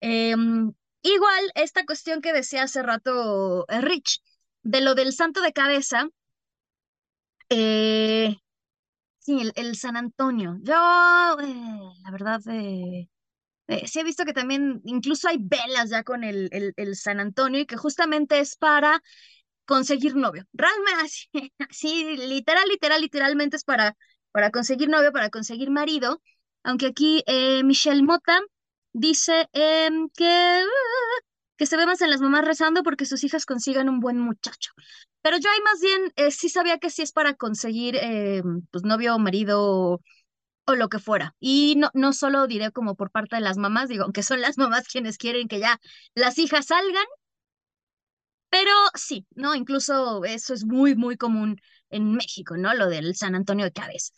[0.00, 4.20] Em, igual, esta cuestión que decía hace rato eh, Rich,
[4.62, 6.08] de lo del santo de cabeza,
[7.54, 8.36] Eh,
[9.18, 10.56] sí, el, San Antonio.
[10.62, 10.74] Yo,
[11.40, 16.96] eh, la verdad, sí he visto que también incluso hay velas ya con el, el,
[16.96, 19.02] San Antonio y que justamente es para
[19.72, 20.44] conseguir novio.
[20.52, 21.24] Realmente,
[21.70, 23.96] así, literal, literal, literalmente es para,
[24.30, 26.20] para conseguir novio, para conseguir marido.
[26.62, 27.24] Aunque aquí
[27.64, 28.38] Michelle Mota
[28.92, 30.62] dice em, que,
[31.56, 34.72] que se ve más en las mamás rezando porque sus hijas consigan un buen muchacho.
[35.22, 38.84] Pero yo ahí más bien eh, sí sabía que sí es para conseguir em, pues
[38.84, 40.00] novio marido
[40.66, 41.34] o, lo que fuera.
[41.40, 44.58] Y no, no solo diré como por parte de las mamás, digo, aunque son las
[44.58, 45.80] mamás quienes quieren que ya
[46.14, 47.06] las hijas salgan,
[48.52, 49.54] pero sí, ¿no?
[49.54, 52.74] Incluso eso es muy, muy común en México, ¿no?
[52.74, 54.12] Lo del San Antonio de Cabeza.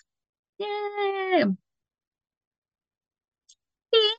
[0.58, 0.64] Y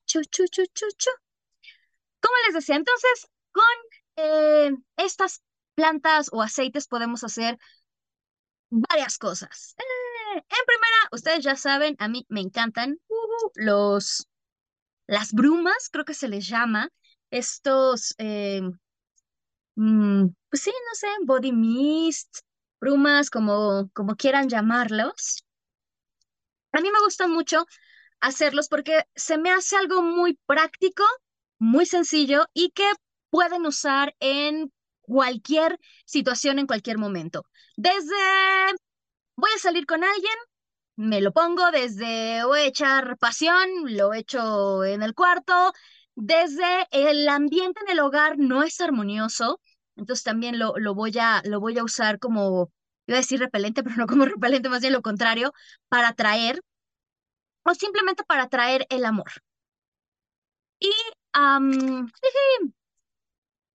[0.07, 1.11] chu, chu, chu, chu, chu.
[2.21, 3.63] Como les decía, entonces, con
[4.15, 5.41] eh, estas
[5.75, 7.59] plantas o aceites podemos hacer
[8.69, 9.75] varias cosas.
[9.77, 14.29] Eh, en primera, ustedes ya saben, a mí me encantan uh, los,
[15.07, 16.87] las brumas, creo que se les llama,
[17.31, 18.61] estos, eh,
[19.75, 22.39] mm, pues sí, no sé, body mist,
[22.79, 25.43] brumas, como, como quieran llamarlos.
[26.73, 27.65] A mí me gustan mucho
[28.21, 31.03] hacerlos porque se me hace algo muy práctico,
[31.59, 32.89] muy sencillo y que
[33.29, 37.45] pueden usar en cualquier situación, en cualquier momento.
[37.77, 38.15] Desde
[39.35, 40.33] voy a salir con alguien,
[40.97, 45.73] me lo pongo, desde voy a echar pasión, lo echo en el cuarto,
[46.15, 49.61] desde el ambiente en el hogar no es armonioso,
[49.95, 52.71] entonces también lo, lo, voy, a, lo voy a usar como,
[53.07, 55.53] iba a decir repelente, pero no como repelente, más bien lo contrario,
[55.89, 56.61] para atraer
[57.69, 59.31] o simplemente para atraer el amor.
[60.79, 60.89] Y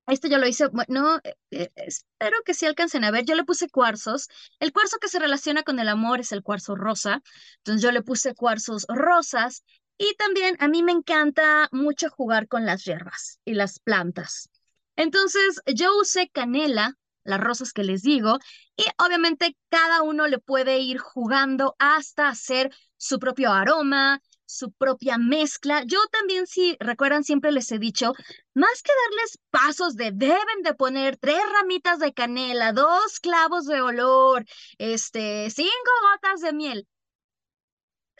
[0.07, 3.24] esto yo lo hice, bueno, eh, eh, espero que sí alcancen a ver.
[3.24, 4.29] Yo le puse cuarzos.
[4.59, 7.22] El cuarzo que se relaciona con el amor es el cuarzo rosa.
[7.59, 9.64] Entonces yo le puse cuarzos rosas.
[10.03, 14.49] Y también a mí me encanta mucho jugar con las hierbas y las plantas.
[14.97, 18.39] Entonces yo usé canela, las rosas que les digo,
[18.79, 25.19] y obviamente cada uno le puede ir jugando hasta hacer su propio aroma, su propia
[25.19, 25.83] mezcla.
[25.85, 28.15] Yo también, si recuerdan, siempre les he dicho,
[28.55, 33.83] más que darles pasos de deben de poner tres ramitas de canela, dos clavos de
[33.83, 34.47] olor,
[34.79, 36.89] este, cinco gotas de miel.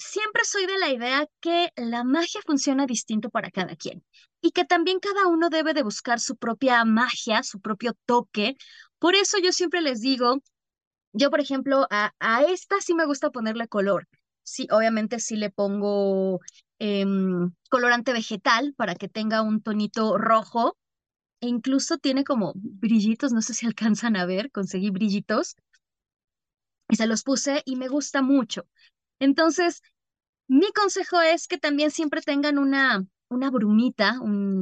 [0.03, 4.03] Siempre soy de la idea que la magia funciona distinto para cada quien
[4.41, 8.57] y que también cada uno debe de buscar su propia magia, su propio toque.
[8.99, 10.39] Por eso yo siempre les digo,
[11.13, 14.09] yo por ejemplo, a, a esta sí me gusta ponerle color
[14.45, 16.41] sí, obviamente sí le pongo
[16.79, 20.77] em, colorante vegetal para que tenga un tonito rojo.
[21.41, 25.57] E incluso tiene como brillitos, no sé si alcanzan a ver, conseguí brillitos.
[26.91, 28.67] Y se los puse y me gusta mucho.
[29.21, 29.83] Entonces,
[30.49, 34.17] mi consejo es que también siempre tengan una, una brumita,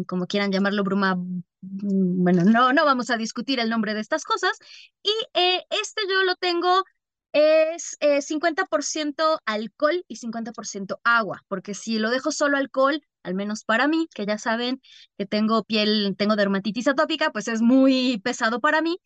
[0.06, 4.24] como quieran llamarlo, bruma, mm, bueno, no, no vamos a discutir el nombre de estas
[4.24, 4.58] cosas.
[5.02, 6.84] Y eh, este yo lo tengo
[7.32, 13.64] es 50% eh, alcohol y 50% agua, porque si lo dejo solo alcohol, al menos
[13.64, 14.80] para mí, que ya saben
[15.16, 18.98] que tengo piel, tengo dermatitis atópica, pues es muy pesado para mí.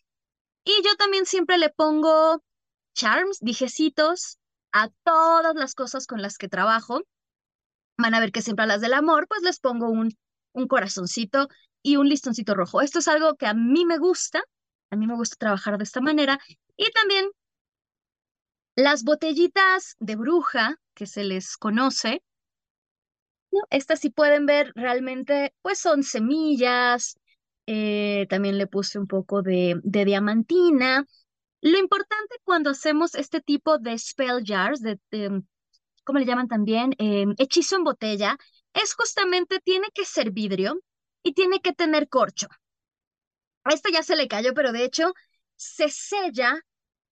[0.64, 2.42] Y yo también siempre le pongo
[2.94, 4.38] charms, dijecitos,
[4.72, 7.02] a todas las cosas con las que trabajo.
[7.98, 10.16] Van a ver que siempre a las del amor, pues les pongo un,
[10.52, 11.48] un corazoncito
[11.82, 12.80] y un listoncito rojo.
[12.80, 14.42] Esto es algo que a mí me gusta,
[14.90, 16.38] a mí me gusta trabajar de esta manera.
[16.76, 17.30] Y también
[18.76, 22.22] las botellitas de bruja, que se les conoce,
[23.70, 27.18] estas sí pueden ver realmente, pues son semillas,
[27.66, 31.06] eh, también le puse un poco de, de, diamantina.
[31.62, 34.98] Lo importante cuando hacemos este tipo de spell jars, de,
[36.04, 36.92] ¿cómo le llaman también?
[36.98, 38.36] Em, hechizo en botella,
[38.74, 40.80] es justamente, tiene que ser vidrio
[41.22, 42.48] y tiene que tener corcho.
[43.64, 45.12] A esto ya se le cayó, pero de hecho
[45.54, 46.60] se sella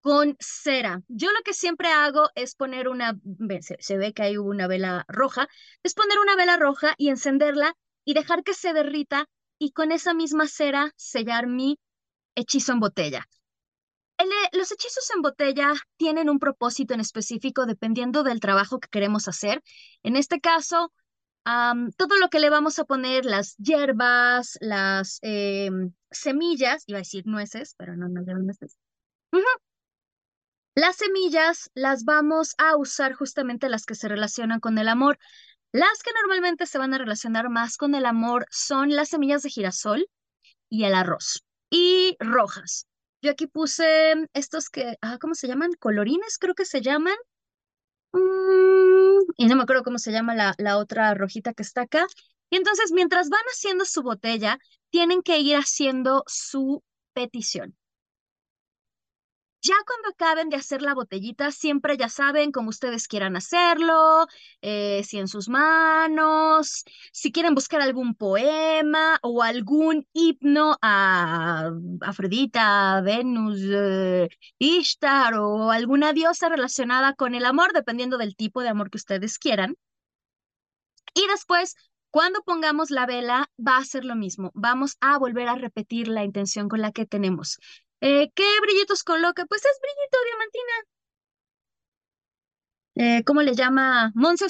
[0.00, 1.00] con cera.
[1.06, 3.16] Yo lo que siempre hago es poner una,
[3.60, 5.48] se, ve que hay una vela roja,
[5.84, 9.26] es poner una vela roja y encenderla y dejar que se derrita
[9.58, 11.78] y con esa misma cera sellar mi
[12.34, 13.28] hechizo en botella.
[14.52, 19.62] Los hechizos en botella tienen un propósito en específico dependiendo del trabajo que queremos hacer.
[20.02, 20.92] En este caso,
[21.44, 27.26] todo lo que le vamos a poner, las hierbas, las em, semillas, iba a decir
[27.26, 28.76] nueces, pero no, no, nueces.
[30.74, 35.18] Las semillas las vamos a usar justamente las que se relacionan con el amor.
[35.72, 39.50] Las que normalmente se van a relacionar más con el amor son las semillas de
[39.50, 40.08] girasol
[40.68, 41.44] y el arroz.
[41.70, 42.86] Y rojas.
[43.22, 45.70] Yo aquí puse estos que, ah, ¿cómo se llaman?
[45.78, 47.16] Colorines, creo que se llaman.
[48.12, 52.06] Mm, y no me acuerdo cómo se llama la, la otra rojita que está acá.
[52.50, 54.58] Y entonces, mientras van haciendo su botella,
[54.90, 56.82] tienen que ir haciendo su
[57.14, 57.76] petición.
[59.62, 64.26] Ya cuando acaben de hacer la botellita, siempre ya saben cómo ustedes quieran hacerlo,
[64.62, 73.02] eh, si en sus manos, si quieren buscar algún poema o algún himno a Afrodita,
[73.02, 78.90] Venus, eh, Ishtar o alguna diosa relacionada con el amor, dependiendo del tipo de amor
[78.90, 79.76] que ustedes quieran.
[81.14, 81.74] Y después,
[82.10, 84.50] cuando pongamos la vela, va a ser lo mismo.
[84.54, 87.58] Vamos a volver a repetir la intención con la que tenemos.
[88.00, 89.44] Eh, ¿qué brillitos coloca?
[89.46, 90.72] Pues es brillito diamantina.
[92.96, 94.10] Eh, ¿cómo le llama?
[94.14, 94.46] Monse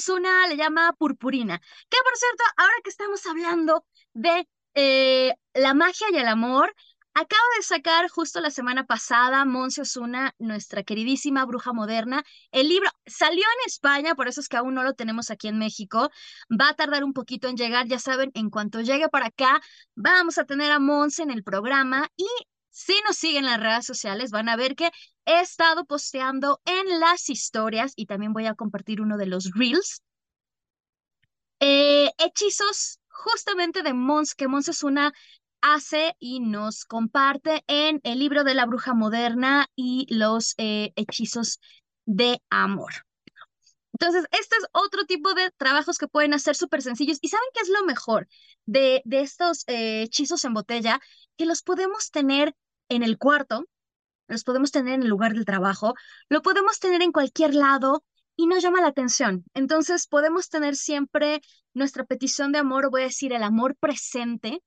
[0.49, 1.59] le llama purpurina.
[1.89, 3.85] Que por cierto, ahora que estamos hablando
[4.15, 6.75] de eh, la magia y el amor,
[7.15, 12.23] acabo de sacar justo la semana pasada Monse Osuna, nuestra queridísima bruja moderna.
[12.51, 15.59] El libro salió en España, por eso es que aún no lo tenemos aquí en
[15.59, 16.11] México.
[16.51, 19.61] Va a tardar un poquito en llegar, ya saben, en cuanto llegue para acá,
[19.95, 22.27] vamos a tener a Monse en el programa y
[22.71, 24.91] si nos siguen en las redes sociales, van a ver que
[25.27, 30.03] he estado posteando en las historias y también voy a compartir uno de los reels.
[31.61, 35.13] Eh, hechizos justamente de Mons, que Mons es una
[35.61, 41.61] hace y nos comparte en el libro de la bruja moderna y los eh, hechizos
[42.07, 42.93] de amor.
[43.93, 47.19] Entonces, este es otro tipo de trabajos que pueden hacer súper sencillos.
[47.21, 48.29] ¿Y saben qué es lo mejor
[48.67, 51.01] de, de estos eh, hechizos en botella?
[51.37, 52.55] Que los podemos tener
[52.89, 53.67] en el cuarto,
[54.29, 55.95] los podemos tener en el lugar del trabajo,
[56.29, 58.05] lo podemos tener en cualquier lado
[58.37, 59.45] y no llama la atención.
[59.55, 61.41] Entonces, podemos tener siempre
[61.75, 64.63] nuestra petición de amor, voy a decir el amor presente,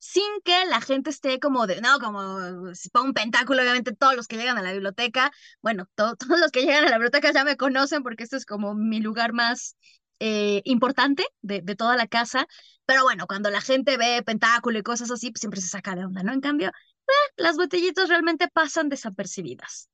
[0.00, 4.16] sin que la gente esté como de, no, como si para un pentáculo, obviamente todos
[4.16, 5.30] los que llegan a la biblioteca,
[5.62, 8.74] bueno, todos los que llegan a la biblioteca ya me conocen porque este es como
[8.74, 9.76] mi lugar más
[10.18, 12.46] eh, importante de, de, toda la casa,
[12.86, 16.04] pero bueno, cuando la gente ve pentáculo y cosas así, pues siempre se saca de
[16.04, 16.32] onda, ¿no?
[16.32, 19.88] En cambio, eh, las botellitas realmente pasan desapercibidas.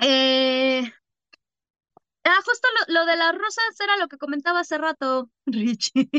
[0.00, 0.82] Eh,
[2.30, 6.10] Ah, justo lo, de las rosas era lo que comentaba hace rato, Richie,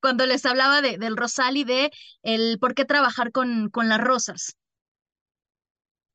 [0.00, 1.90] cuando les hablaba de, del rosal y de
[2.22, 4.56] el por qué trabajar con, con las rosas.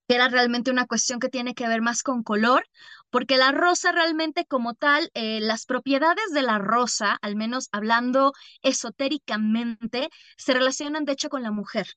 [0.08, 2.66] Que era realmente una cuestión que tiene que ver más con color,
[3.12, 8.34] porque la rosa realmente como tal, eh, las propiedades de la rosa, al menos hablando
[8.64, 11.88] esotéricamente, se relacionan de hecho con la mujer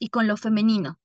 [0.00, 0.98] y con lo femenino.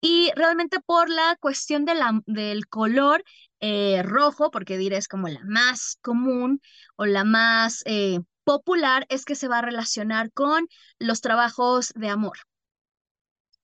[0.00, 3.24] Y realmente por la cuestión de la, del color
[3.60, 6.60] eh, rojo, porque diré es como la más común
[6.96, 10.68] o la más eh, popular, es que se va a relacionar con
[10.98, 12.38] los trabajos de amor.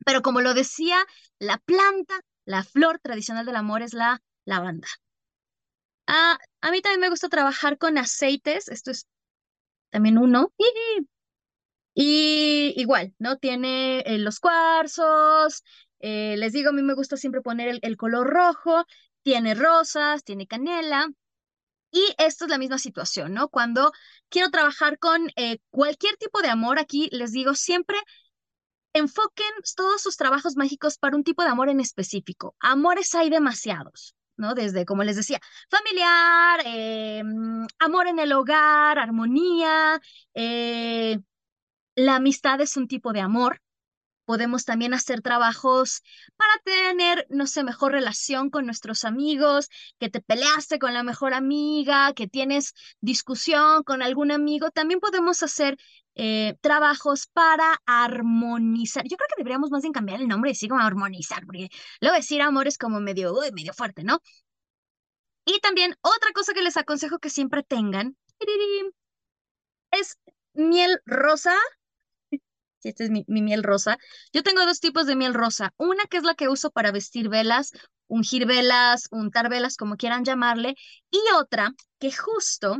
[0.05, 0.97] Pero como lo decía,
[1.39, 2.15] la planta,
[2.45, 4.89] la flor tradicional del amor es la lavanda.
[6.07, 9.07] Ah, a mí también me gusta trabajar con aceites, esto es
[9.91, 10.53] también uno.
[11.95, 13.39] Y igual, ¿no?
[13.39, 15.63] Tiene eh, los cuarzos,
[16.07, 18.85] eh, les digo, a mí me gusta siempre poner el, color rojo,
[19.23, 21.09] tiene rosas, tiene canela.
[21.91, 23.49] Y esto es la misma situación, ¿no?
[23.49, 23.91] Cuando
[24.29, 27.97] quiero trabajar con eh, cualquier tipo de amor, aquí les digo siempre
[28.93, 29.47] enfoquen
[29.77, 32.55] todos sus trabajos mágicos para un tipo de amor en específico.
[32.61, 34.55] Amores hay demasiados, ¿no?
[34.55, 35.41] Desde, como les decía,
[35.71, 40.01] familiar, em, amor en el hogar, armonía,
[40.35, 41.19] eh,
[41.97, 43.63] la amistad es un tipo de amor,
[44.25, 46.03] Podemos también hacer trabajos
[46.37, 49.69] para tener, no sé, mejor relación con nuestros amigos,
[49.99, 54.71] que te peleaste con la mejor amiga, que tienes discusión con algún amigo.
[54.71, 55.77] También podemos hacer
[56.15, 59.05] eh, trabajos para armonizar.
[59.05, 61.69] Yo creo que deberíamos más bien cambiar el nombre y decir como armonizar, porque
[62.01, 64.21] luego decir amor es como medio, medio fuerte, ¿no?
[65.45, 68.17] Y también otra cosa que les aconsejo que siempre tengan
[69.91, 70.19] es
[70.55, 71.57] miel rosa
[72.89, 73.99] esta es mi, miel rosa.
[74.33, 75.73] Yo tengo dos tipos de miel rosa.
[75.77, 77.73] Una que es la que uso para vestir velas,
[78.07, 80.75] ungir velas, untar velas, como quieran llamarle.
[81.11, 82.79] Y otra que justo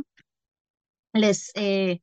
[1.13, 2.01] les, eh,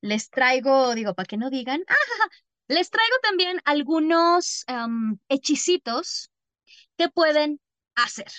[0.00, 1.82] les traigo, digo, para que no digan,
[2.68, 4.64] les traigo también algunos
[5.28, 6.30] hechicitos
[6.96, 7.60] que pueden
[7.94, 8.30] hacer.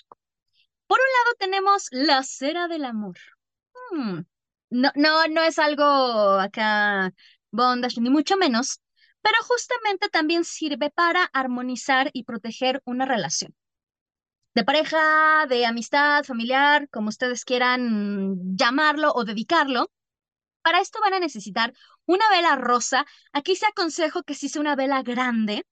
[0.88, 3.18] Por un lado tenemos la cera del amor.
[3.92, 4.22] Hmm,
[4.70, 7.14] no, no, no es algo acá
[7.52, 8.80] bondage, ni mucho menos,
[9.22, 13.54] pero justamente también sirve para armonizar y proteger una relación.
[14.56, 19.92] De pareja, de amistad, familiar, como ustedes quieran llamarlo o dedicarlo.
[20.62, 21.74] Para esto van a necesitar
[22.06, 23.06] una vela rosa.
[23.32, 25.66] Aquí se aconsejo que si sea una vela grande,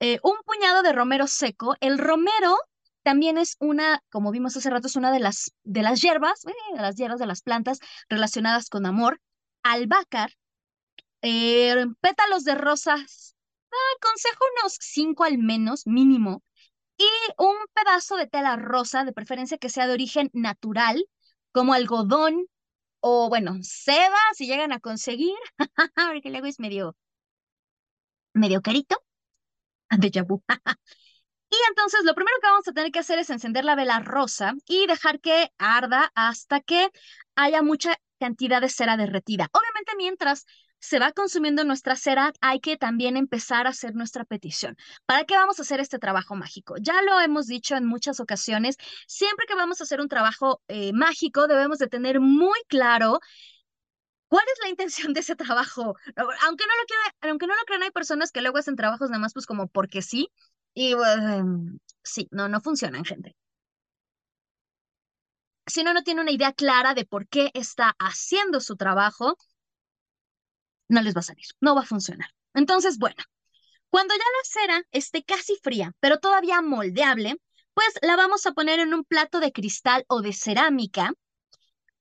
[0.00, 1.76] eh, un puñado de romero seco.
[1.80, 2.56] El romero
[3.02, 6.52] también es una, como vimos hace rato, es una de las, de las hierbas, eh,
[6.74, 9.20] de las hierbas de las plantas relacionadas con amor.
[9.62, 10.32] Albácar,
[11.22, 13.36] eh, pétalos de rosas,
[13.72, 16.42] ah, aconsejo unos cinco al menos, mínimo,
[16.98, 17.06] y
[17.38, 21.04] un pedazo de tela rosa, de preferencia que sea de origen natural,
[21.52, 22.46] como algodón
[23.00, 25.36] o, bueno, seda, si llegan a conseguir,
[25.96, 26.96] porque luego es medio,
[28.34, 28.96] medio carito,
[29.98, 30.42] de yabu.
[31.50, 34.54] Y entonces lo primero que vamos a tener que hacer es encender la vela rosa
[34.66, 36.90] y dejar que arda hasta que
[37.36, 39.48] haya mucha cantidad de cera derretida.
[39.52, 40.46] Obviamente mientras
[40.82, 44.76] se va consumiendo nuestra cera, hay que también empezar a hacer nuestra petición.
[45.06, 46.74] ¿Para qué vamos a hacer este trabajo mágico?
[46.80, 48.76] Ya lo hemos dicho en muchas ocasiones,
[49.06, 53.20] siempre que vamos a hacer un trabajo eh, mágico debemos de tener muy claro
[54.28, 55.94] ¿Cuál es la intención de ese trabajo?
[56.16, 59.68] Aunque no lo no crean, hay personas que luego hacen trabajos nada más pues como
[59.68, 60.30] porque sí,
[60.72, 63.36] y em, sí, no, no funcionan, gente.
[65.66, 69.36] Si uno no tiene una idea clara de por qué está haciendo su trabajo,
[70.92, 72.28] no les va a salir, no va a funcionar.
[72.54, 73.22] Entonces, bueno,
[73.90, 77.36] cuando ya la cera esté casi fría, pero todavía moldeable,
[77.74, 81.12] pues la vamos a poner en un plato de cristal o de cerámica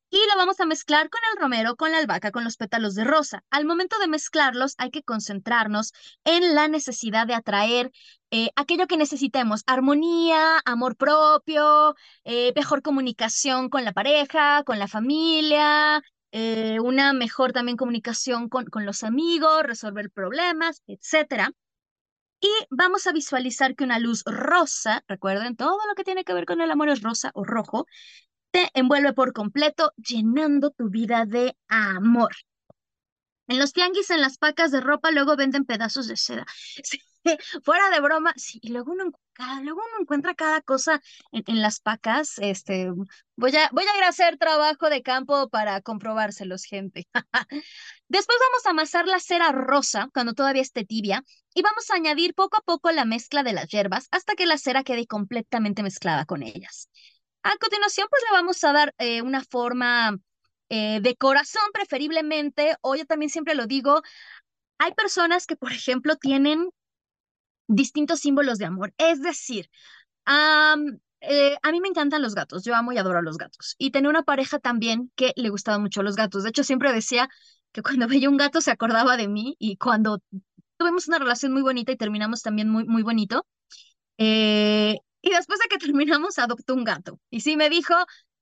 [0.09, 3.05] y lo vamos a mezclar con el romero, con la albahaca, con los pétalos de
[3.05, 3.45] rosa.
[3.49, 5.93] Al momento de mezclarlos hay que concentrarnos
[6.25, 7.91] en la necesidad de atraer
[8.29, 14.89] eh, aquello que necesitemos, armonía, amor propio, eh, mejor comunicación con la pareja, con la
[14.89, 16.01] familia,
[16.31, 21.53] eh, una mejor también comunicación con, con los amigos, resolver problemas, etc.
[22.41, 26.45] Y vamos a visualizar que una luz rosa, recuerden, todo lo que tiene que ver
[26.45, 27.87] con el amor es rosa o rojo,
[28.51, 32.31] te envuelve por completo, llenando tu vida de amor.
[33.51, 36.45] En los tianguis, en las pacas de ropa, luego venden pedazos de seda.
[37.65, 39.11] fuera de broma, sí, y luego uno,
[39.61, 41.01] luego uno encuentra cada cosa
[41.33, 42.37] en, las pacas.
[42.37, 42.89] Este,
[43.35, 47.09] voy a, voy a ir a hacer trabajo de campo para comprobárselos, gente.
[48.07, 51.21] Después vamos a amasar la cera rosa cuando todavía esté tibia
[51.53, 54.57] y vamos a añadir poco a poco la mezcla de las hierbas hasta que la
[54.57, 56.89] cera quede completamente mezclada con ellas.
[57.43, 60.17] A continuación, pues le vamos a dar eh, una forma
[60.73, 64.01] eh, de corazón, preferiblemente, o yo también siempre lo digo,
[64.77, 66.69] hay personas que, por ejemplo, tienen
[67.67, 68.93] distintos símbolos de amor.
[68.97, 69.69] Es decir,
[71.19, 73.75] eh, a mí me encantan los gatos, yo amo y adoro a los gatos.
[73.79, 76.43] Y tenía una pareja también que le gustaban mucho los gatos.
[76.43, 77.27] De hecho, siempre decía
[77.73, 80.21] que cuando veía un gato se acordaba de mí y cuando
[80.77, 83.45] tuvimos una relación muy bonita y terminamos también muy, muy bonito,
[84.17, 87.19] eh, y después de que terminamos, adoptó un gato.
[87.29, 87.93] Y sí me dijo,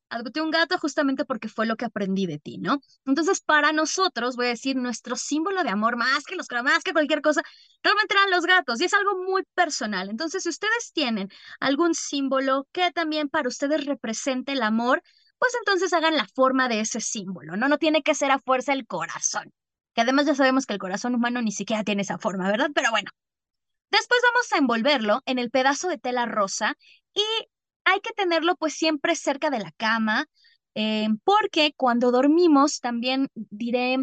[0.10, 2.82] adopté un gato justamente porque fue lo que aprendí de ti, ¿no?
[3.06, 6.94] Entonces, para nosotros, voy a decir, nuestro símbolo de amor, más que los más que
[6.94, 7.42] cualquier cosa,
[7.84, 10.10] realmente eran los gatos y es algo muy personal.
[10.10, 11.30] Entonces, si ustedes tienen
[11.60, 15.02] algún símbolo que también para ustedes represente el amor,
[15.38, 17.70] pues entonces hagan la forma de ese símbolo, ¿no?
[17.70, 19.54] No tiene que ser a fuerza el corazón,
[19.94, 22.72] que además ya sabemos que el corazón humano ni siquiera tiene esa forma, ¿verdad?
[22.74, 23.10] Pero bueno,
[23.92, 26.76] Después vamos a envolverlo en el pedazo de tela rosa
[27.14, 27.24] y
[27.90, 30.28] hay que tenerlo pues siempre cerca de la cama,
[30.76, 33.98] eh, porque cuando dormimos también diré,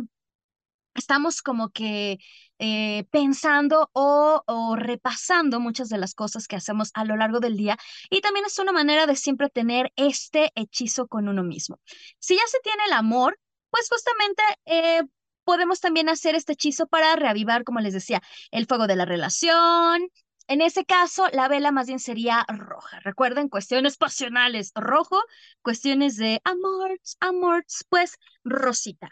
[0.94, 2.18] estamos como que
[2.58, 7.76] eh, pensando o, repasando muchas de las cosas que hacemos a lo largo del día
[8.10, 11.80] y también es una manera de siempre tener este hechizo con uno mismo.
[12.18, 13.38] Si ya se tiene el amor,
[13.70, 15.02] pues justamente eh,
[15.44, 20.08] podemos también hacer este hechizo para reavivar, como les decía, el fuego de la relación.
[20.48, 23.00] En ese caso, la vela más bien sería roja.
[23.00, 25.20] Recuerden, cuestiones pasionales, rojo,
[25.62, 29.10] cuestiones de amor, amor, pues rosita.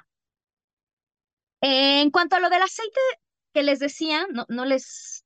[1.61, 3.01] En cuanto a lo del aceite
[3.53, 5.25] que les decía, no, no les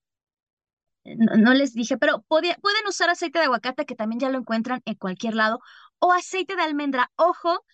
[1.04, 2.56] no, les dije, pero pueden
[2.88, 5.60] usar aceite de aguacate que también ya lo encuentran en cualquier lado
[5.98, 7.10] o aceite de almendra.
[7.16, 7.64] Ojo,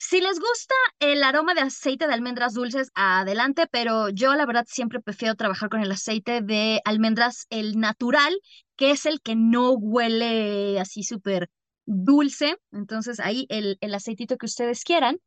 [0.00, 4.64] si les gusta el aroma de aceite de almendras dulces, adelante, pero yo la verdad
[4.66, 8.34] siempre prefiero trabajar con el aceite de almendras, el natural,
[8.76, 11.50] que es el que no huele así súper
[11.84, 12.56] dulce.
[12.72, 15.18] Entonces ahí el, el aceitito que ustedes quieran.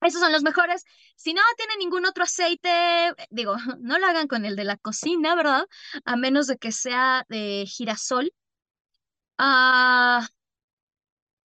[0.00, 0.84] Esos son los mejores.
[1.16, 5.34] Si no tienen ningún otro aceite, digo, no lo hagan con el de la cocina,
[5.36, 5.66] ¿verdad?
[6.04, 8.32] A menos de que sea de girasol.
[9.38, 10.26] Ah,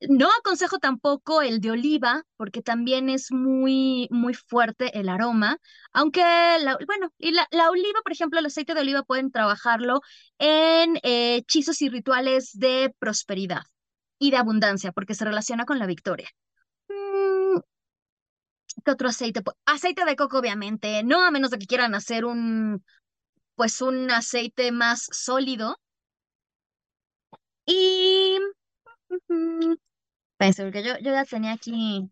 [0.02, 5.58] no aconsejo tampoco el de oliva, porque también es muy, muy fuerte el aroma.
[5.94, 9.80] Aunque, la, bueno, y la, oliva, por ejemplo, el aceite de oliva pueden trabajar
[10.40, 13.64] en eh, hechizos y rituales de prosperidad
[14.20, 16.30] y de abundancia, porque se relaciona con la victoria.
[16.90, 17.60] Mm,
[18.86, 19.42] ¿Qué otro aceite?
[19.66, 22.84] Aceite de coco, obviamente, no a menos de que quieran hacer un,
[23.56, 25.78] pues un aceite más sólido.
[27.66, 28.40] Y
[30.38, 32.10] pensé que yo, yo ya tenía aquí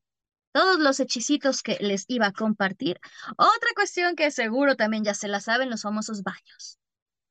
[0.51, 2.99] todos los hechicitos que les iba a compartir.
[3.37, 6.79] Otra cuestión que seguro también ya se la saben, los famosos baños.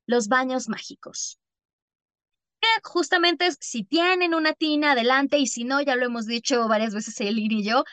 [0.05, 1.39] Los baños mágicos.
[2.59, 6.93] Que justamente si tienen una tina adelante y si no, ya lo hemos dicho varias
[6.93, 7.83] veces Elin y yo,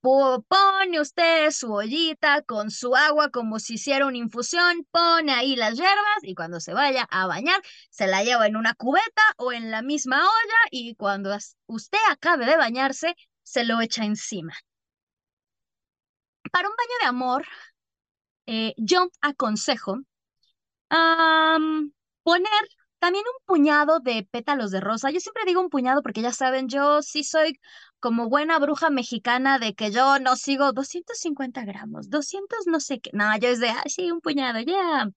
[0.00, 5.74] Pone usted su ollita con su agua como si hiciera una infusión, pone ahí las
[5.76, 9.70] hierbas y cuando se vaya a bañar, se la lleva en una cubeta o en
[9.70, 11.36] la misma olla y cuando
[11.66, 14.54] usted acabe de bañarse, se lo echa encima.
[16.52, 17.46] Para un baño de amor,
[18.46, 19.98] eh, yo aconsejo
[22.22, 22.68] poner
[22.98, 25.10] también un puñado de pétalos de rosa.
[25.10, 27.58] Yo siempre digo un puñado porque ya saben, yo sí soy
[28.02, 33.10] como buena bruja mexicana de que yo no sigo 250 gramos, 200 no sé qué.
[33.14, 35.08] No, yo es de, ah, sí, un puñado, ya.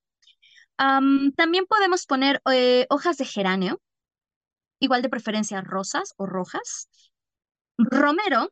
[1.35, 3.81] también podemos poner eh, hojas de geranio,
[4.79, 6.89] igual de preferencia rosas o rojas,
[7.77, 8.51] romero.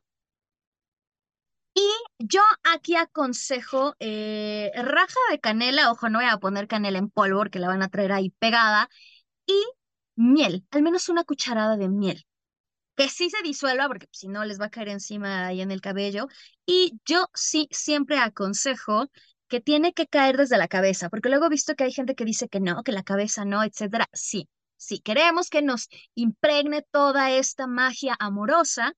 [1.76, 2.40] Y yo
[2.72, 7.58] aquí aconsejo eh, raja de canela, ojo, no voy a poner canela en polvo porque
[7.58, 8.88] la van a traer ahí pegada,
[9.46, 9.54] y
[10.16, 12.26] miel, al menos una cucharada de miel
[12.96, 15.80] que sí se disuelva, porque si no les va a caer encima ahí en el
[15.80, 16.28] cabello.
[16.66, 19.10] Y yo sí siempre aconsejo
[19.48, 22.24] que tiene que caer desde la cabeza, porque luego he visto que hay gente que
[22.24, 24.08] dice que no, que la cabeza no, etcétera.
[24.12, 28.94] Sí, sí, queremos que nos impregne toda esta magia amorosa.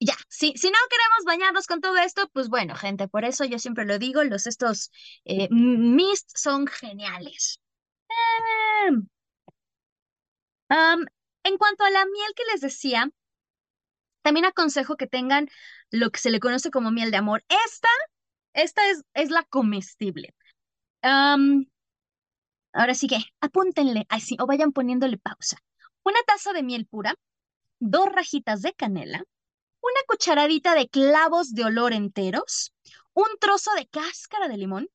[0.00, 3.58] Ya, sí, si no queremos bañarnos con todo esto, pues bueno, gente, por eso yo
[3.58, 4.92] siempre lo digo, los estos
[5.24, 7.60] eh, mist son geniales.
[10.70, 11.04] Em,
[11.42, 13.10] en cuanto a la miel que les decía,
[14.22, 15.48] también aconsejo que tengan
[15.90, 17.44] lo que se le conoce como miel de amor.
[17.48, 17.88] Esta,
[18.52, 20.34] esta es, es la comestible.
[21.02, 25.58] ahora sí que apúntenle así o vayan poniéndole pausa.
[26.04, 27.14] Una taza de miel pura,
[27.80, 29.22] dos rajitas de canela,
[29.80, 32.72] una cucharadita de clavos de olor enteros,
[33.14, 34.88] un trozo de cáscara de limón,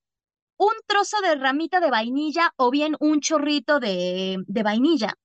[0.58, 5.16] un trozo de ramita de vainilla o bien un chorrito de, de vainilla,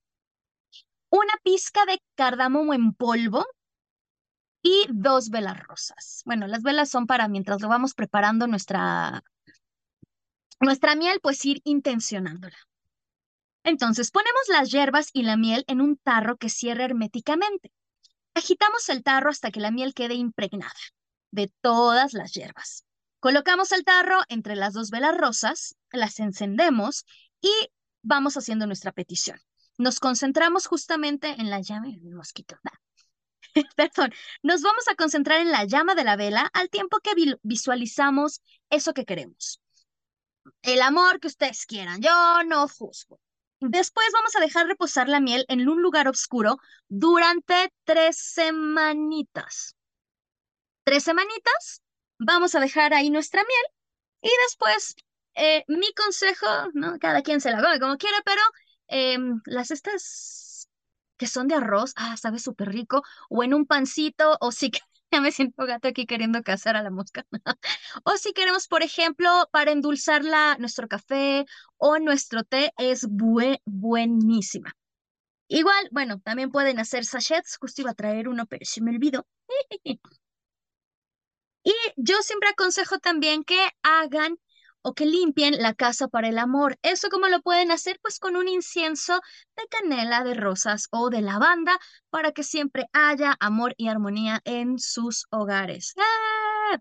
[1.11, 3.47] una pizca de cardamomo en polvo
[4.63, 6.23] y dos velas rosas.
[6.25, 9.23] Bueno, las velas son para mientras lo vamos preparando nuestra,
[10.61, 12.57] nuestra miel, pues ir intencionándola.
[13.65, 17.73] Entonces, ponemos las hierbas y la miel en un tarro que cierre herméticamente.
[18.35, 20.73] Agitamos el tarro hasta que la miel quede impregnada
[21.31, 22.85] de todas las hierbas.
[23.21, 27.05] Colocamos el tarro entre las dos velas rosas, las encendemos
[27.41, 27.53] y
[28.03, 29.41] vamos haciendo nuestra petición
[29.79, 32.57] nos concentramos justamente en la llama, el mosquito,
[33.77, 34.13] perdón,
[34.43, 37.13] nos vamos a concentrar en la llama de la vela al tiempo que
[37.43, 39.61] visualizamos eso que queremos.
[40.63, 43.21] El amor que ustedes quieran, yo no juzgo.
[43.61, 46.59] Después vamos a dejar reposar la miel en un lugar oscuro
[46.89, 49.77] durante tres semanitas.
[50.85, 51.83] Tres semanitas,
[52.19, 53.67] vamos a dejar ahí nuestra miel
[54.23, 54.95] y después
[55.35, 56.99] eh, mi consejo, ¿no?
[56.99, 58.41] Cada quien se la come como quiere, pero
[58.89, 60.69] Em, las estas
[61.19, 64.71] que son de arroz, ah, sabe súper rico, o en un pancito, o si
[65.11, 67.27] ya me siento gato aquí queriendo cazar a la mosca.
[68.05, 71.45] o si queremos, por ejemplo, para endulzarla, nuestro café
[71.77, 74.73] o nuestro té es buenísima.
[75.49, 79.27] Igual, bueno, también pueden hacer sachets, justo iba a traer uno, pero se me olvidó.
[81.65, 84.39] y yo siempre aconsejo también que hagan
[84.83, 86.79] o que limpien la casa para el amor.
[86.83, 87.99] ¿Eso cómo lo pueden hacer?
[88.03, 89.21] Pues con un incienso
[89.57, 91.79] de canela, de rosas o de lavanda
[92.11, 95.95] para que siempre haya amor y armonía en sus hogares.
[95.99, 96.81] ¡Ah!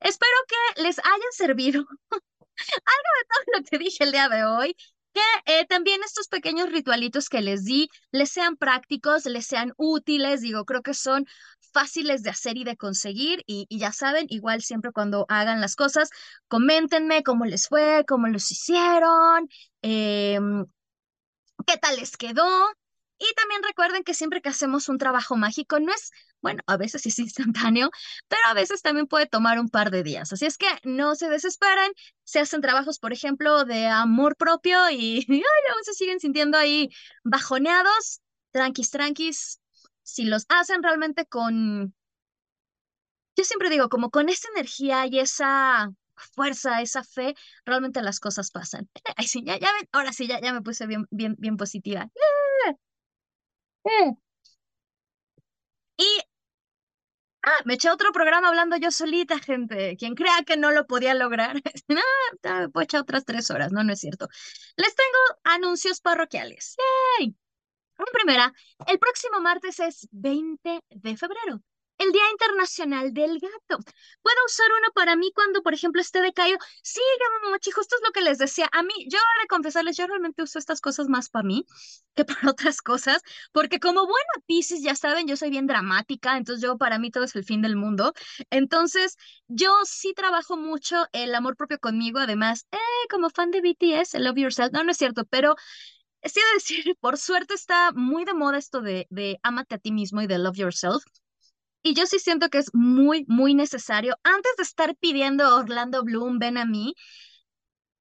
[0.00, 1.80] Espero que les haya servido
[2.10, 4.76] algo de todo lo que dije el día de hoy
[5.14, 5.20] que
[5.60, 10.64] eh, también estos pequeños ritualitos que les di les sean prácticos, les sean útiles, digo,
[10.64, 11.26] creo que son
[11.74, 16.08] fáciles de hacer y de conseguir y, ya saben, igual siempre cuando hagan las cosas,
[16.48, 19.48] coméntenme cómo les fue, cómo los hicieron,
[19.82, 20.64] em,
[21.66, 22.46] qué tal les quedó.
[23.18, 26.10] Y también recuerden que siempre que hacemos un trabajo mágico no es
[26.44, 27.90] bueno, a veces es instantáneo,
[28.28, 30.30] pero a veces también puede tomar un par de días.
[30.32, 31.90] Así es que no se desesperen,
[32.22, 36.90] se hacen trabajos, por ejemplo, de amor propio y, ay, aún se siguen sintiendo ahí
[37.24, 38.20] bajoneados,
[38.52, 39.58] tranquis, tranquis.
[40.04, 41.94] Si los hacen realmente con,
[43.36, 47.34] yo siempre digo, como con esa energía y esa fuerza, esa fe,
[47.64, 48.88] realmente las cosas pasan.
[49.16, 52.08] Ay, sí, ya, ya ven, ahora sí, ya, ya me puse bien, bien, bien positiva.
[55.98, 56.04] Y
[57.46, 59.96] Ah, me eché otro programa hablando yo solita, gente.
[59.98, 61.56] Quien crea que no lo podía lograr,
[61.88, 62.00] no,
[62.60, 64.28] me puedo echar otras tres horas, no, no es cierto.
[64.76, 66.76] Les tengo anuncios parroquiales.
[67.18, 67.36] ¡Yay!
[67.98, 68.52] En primera,
[68.86, 71.60] el próximo martes es 20 de febrero
[71.98, 73.78] el Día Internacional del Gato.
[74.22, 76.58] ¿Puedo usar uno para mí cuando, por ejemplo, esté decaído?
[76.82, 77.00] Sí,
[77.50, 78.68] mochi, justo es lo que les decía.
[78.72, 81.64] A mí, yo de confesarles, yo realmente uso estas cosas más para mí
[82.14, 83.22] que para otras cosas,
[83.52, 87.24] porque como buena Pisces, ya saben, yo soy bien dramática, entonces yo para mí todo
[87.24, 88.12] es el fin del mundo.
[88.50, 89.16] Entonces,
[89.48, 92.78] yo sí trabajo mucho el amor propio conmigo, además, eh,
[93.10, 95.54] como fan de BTS, Love Yourself, no, no es cierto, pero...
[96.24, 100.22] Sí, decir, por suerte está muy de moda esto de, de amate a ti mismo
[100.22, 101.04] y de love yourself.
[101.82, 106.02] Y yo sí siento que es muy, muy necesario, antes de estar pidiendo a Orlando
[106.02, 106.94] Bloom, ven a mí,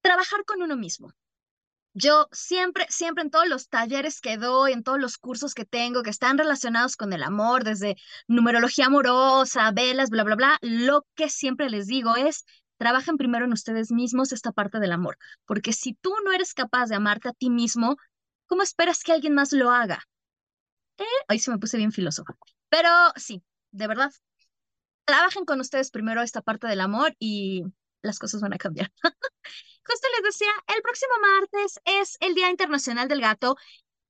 [0.01, 1.11] trabajar con uno mismo.
[1.93, 6.03] Yo siempre, siempre en todos los talleres que doy, en todos los cursos que tengo
[6.03, 7.97] que están relacionados con el amor, desde
[8.28, 12.45] numerología amorosa, velas, bla, bla, bla, lo que siempre les digo es,
[12.78, 16.88] trabajen primero en ustedes mismos esta parte del amor, porque si tú no eres capaz
[16.88, 17.97] de amarte a ti mismo,
[18.48, 20.04] ¿cómo esperas que alguien más lo haga?
[20.98, 21.04] ¿Eh?
[21.28, 22.38] Ahí se me puse bien filósofo.
[22.70, 24.12] Pero sí, de verdad,
[25.06, 27.64] trabajen con ustedes primero esta parte del amor y
[28.02, 28.91] las cosas van a cambiar.
[29.86, 33.58] Justo les decía, el próximo martes es el Día Internacional del Gato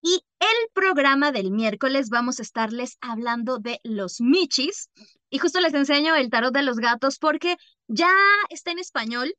[0.02, 4.90] y el programa del miércoles vamos a estarles hablando de los michis.
[5.30, 7.58] Y justo les enseño el tarot de los gatos porque
[7.88, 8.14] ya
[8.50, 9.34] está en español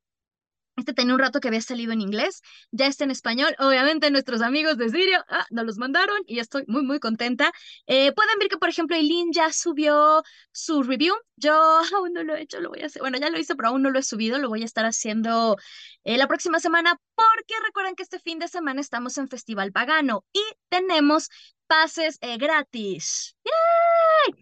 [0.76, 3.54] este tenía un rato que había salido en inglés, ya está en español.
[3.58, 7.52] Obviamente nuestros amigos de Sirio ah, nos los mandaron y estoy muy, muy contenta.
[7.86, 10.22] Eh, pueden ver que, por ejemplo, Eileen ya subió
[10.52, 11.14] su review.
[11.36, 11.52] Yo
[11.96, 13.02] aún no lo he hecho, lo voy a hacer.
[13.02, 14.38] Bueno, ya lo hice, pero aún no lo he subido.
[14.38, 15.56] Lo voy a estar haciendo
[16.04, 20.24] eh, la próxima semana porque recuerden que este fin de semana estamos en Festival Pagano
[20.32, 21.30] y tenemos
[21.66, 23.36] pases eh, gratis.
[23.44, 24.34] ¡Yay!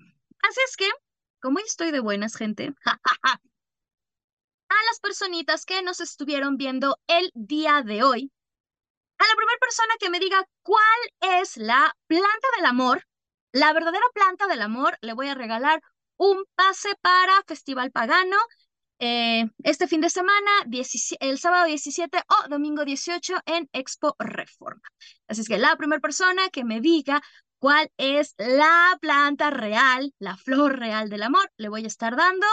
[0.43, 0.89] Así es que,
[1.41, 2.75] como estoy de buenas, gente,
[4.73, 8.33] a las personitas que nos estuvieron viendo el día de hoy.
[9.19, 13.07] A la primera persona que me diga cuál es la planta del amor,
[13.53, 15.81] la verdadera planta del amor, le voy a regalar
[16.17, 18.37] un pase para Festival Pagano
[18.99, 20.51] eh, este fin de semana,
[21.21, 24.83] el sábado 17 o domingo 18 en Expo Reforma.
[25.27, 27.21] Así es que la primera persona que me diga
[27.59, 32.47] cuál es la planta real, la flor real del amor, le voy a estar dando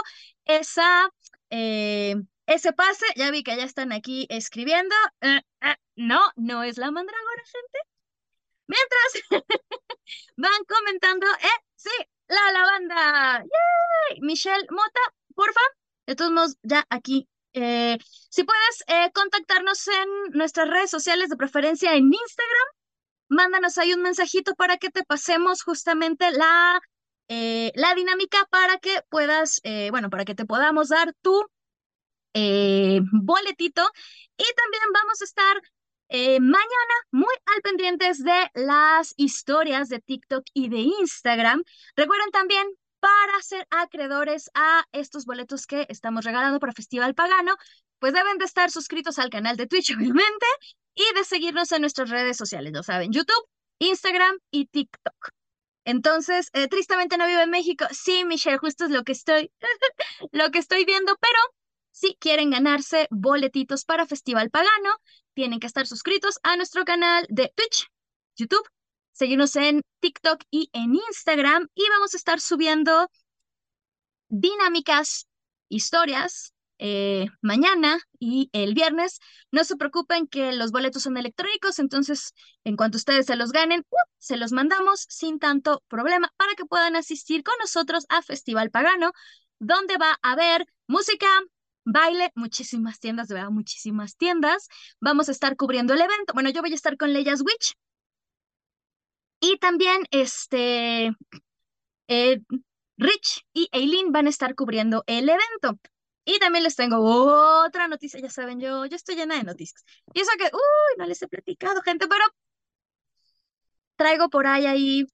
[0.45, 1.09] esa
[1.49, 2.15] eh,
[2.49, 4.95] ese pase, ya vi que ya están aquí escribiendo.
[5.21, 7.79] Eh, eh, no, no es la mandragora, gente.
[8.67, 9.11] Mientras
[10.37, 11.91] van comentando, eh, sí,
[12.27, 13.43] la lavanda.
[13.43, 14.21] ¡Yay!
[14.21, 14.99] Michelle Mota,
[15.35, 15.61] porfa.
[16.07, 17.27] De todos modos, ya aquí.
[17.53, 22.67] si puedes contactarnos en nuestras redes sociales, de preferencia en Instagram,
[23.27, 26.81] mándanos ahí un mensajito para que te pasemos justamente la
[27.29, 31.45] eh, la dinámica para que puedas, eh, bueno, para que te podamos dar tu
[32.33, 33.83] eh, boletito.
[34.37, 35.61] Y también vamos a estar
[36.11, 41.63] mañana muy al pendientes de las historias de TikTok y de Instagram.
[41.95, 42.67] Recuerden también
[42.99, 47.55] para ser acreedores a estos boletos que estamos regalando para Festival Pagano,
[47.99, 50.47] pues deben de estar suscritos al canal de Twitch, obviamente,
[50.95, 53.47] y de seguirnos en nuestras redes sociales, lo saben, YouTube,
[53.79, 55.38] Instagram y TikTok.
[55.85, 57.85] Entonces, eh, tristemente no vivo en México.
[57.91, 59.51] Sí, Michelle, justo es lo que estoy,
[60.31, 61.39] lo que estoy viendo, pero
[61.91, 64.91] si quieren ganarse boletitos para Festival Pagano,
[65.33, 67.89] tienen que estar suscritos a nuestro canal de Twitch,
[68.35, 68.67] YouTube,
[69.11, 73.09] seguirnos en TikTok y en Instagram y vamos a estar subiendo
[74.29, 75.27] dinámicas,
[75.67, 79.19] historias, eh, mañana y el viernes.
[79.51, 83.85] No se preocupen que los boletos son electrónicos, entonces en cuanto ustedes se los ganen,
[84.17, 89.11] se los mandamos sin tanto problema para que puedan asistir con nosotros a Festival Pagano,
[89.59, 91.27] donde va a haber música,
[91.85, 94.67] baile, muchísimas tiendas, de verdad, muchísimas tiendas.
[94.99, 96.33] Vamos a estar cubriendo el evento.
[96.33, 97.75] Bueno, yo voy a estar con Leia's Witch.
[99.41, 101.13] Y también, este,
[102.07, 102.41] eh,
[102.97, 105.79] Rich y Eileen van a estar cubriendo el evento.
[106.29, 106.97] Y también les tengo
[107.65, 109.83] otra noticia, ya saben, yo, yo estoy llena de noticias.
[110.13, 112.23] Y eso que, uy, no les he platicado, gente, pero
[113.95, 115.05] traigo por ahí ahí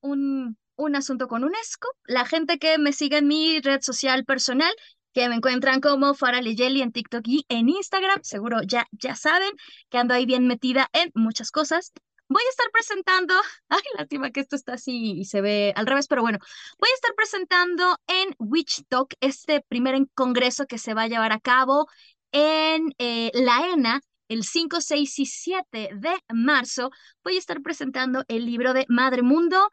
[0.00, 1.88] un, un asunto con UNESCO.
[2.04, 4.72] La gente que me sigue en mi red social personal,
[5.12, 9.50] que me encuentran como Farale Jelly en TikTok y en Instagram, seguro ya, ya saben
[9.90, 11.92] que ando ahí bien metida en muchas cosas.
[12.28, 13.34] Voy a estar presentando,
[13.68, 16.38] ay, lástima que esto está así y se ve al revés, pero bueno,
[16.78, 21.32] voy a estar presentando en Witch Talk este primer congreso que se va a llevar
[21.32, 21.86] a cabo
[22.32, 26.90] en eh, la ENA el 5, 6 y 7 de marzo.
[27.22, 29.70] Voy a estar presentando el libro de Madre Mundo.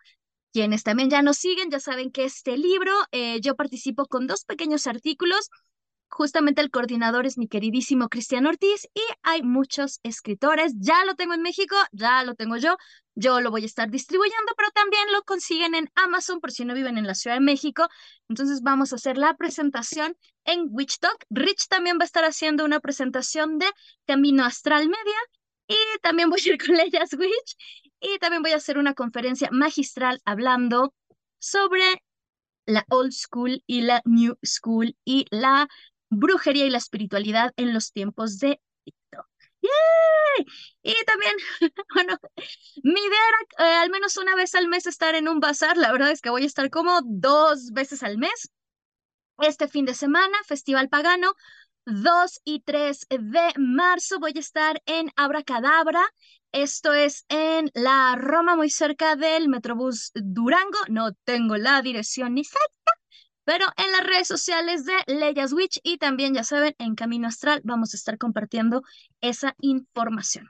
[0.54, 4.43] Quienes también ya nos siguen ya saben que este libro eh, yo participo con dos
[4.43, 5.49] pequeños artículos.
[6.12, 10.74] Justamente el coordinador es mi queridísimo Cristian Ortiz y hay muchos escritores.
[10.78, 12.76] Ya lo tengo en México, ya lo tengo yo.
[13.16, 16.74] Yo lo voy a estar distribuyendo, pero también lo consiguen en Amazon por si no
[16.74, 17.88] viven en la Ciudad de México.
[18.28, 21.26] Entonces vamos a hacer la presentación en Witch Talk.
[21.30, 23.68] Rich también va a estar haciendo una presentación de
[24.05, 25.20] Camino Astral Media
[25.68, 27.55] y también voy a ir con Leyas Witch
[28.01, 30.93] y también voy a hacer una conferencia magistral hablando
[31.39, 32.03] sobre
[32.66, 35.68] la old school y la new school y la
[36.12, 39.26] brujería y la espiritualidad en los tiempos de TikTok.
[39.62, 40.45] ¡Yay!
[40.84, 41.36] Y también,
[41.95, 42.18] bueno,
[42.84, 43.20] mi idea
[43.57, 45.78] era eh, al menos una vez al mes estar en un bazar.
[45.78, 48.51] La verdad es que voy a estar como dos veces al mes.
[49.39, 51.34] Este fin de semana, Festival Pagano,
[51.86, 56.03] 2 y 3 de marzo voy a estar en Abracadabra.
[56.51, 60.78] Esto es en la Roma, muy cerca del Metrobús Durango.
[60.89, 62.70] No tengo la dirección ni exacta,
[63.52, 67.60] pero en las redes sociales de Leyas Witch y también, ya saben, en Camino Astral
[67.66, 68.82] vamos a estar compartiendo
[69.20, 70.49] esa información.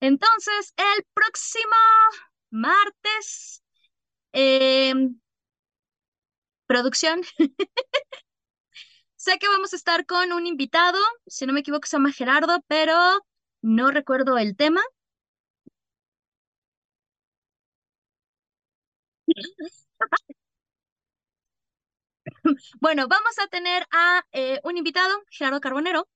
[0.00, 1.74] Entonces, el próximo
[2.50, 3.62] martes,
[4.32, 5.20] em,
[6.66, 7.22] producción.
[9.16, 12.62] Sé que vamos a estar con un invitado, si no me equivoco se llama Gerardo,
[12.68, 12.94] pero
[13.62, 14.80] no recuerdo el tema.
[22.80, 26.08] Bueno, vamos a tener a eh, un invitado, Gerardo Carbonero,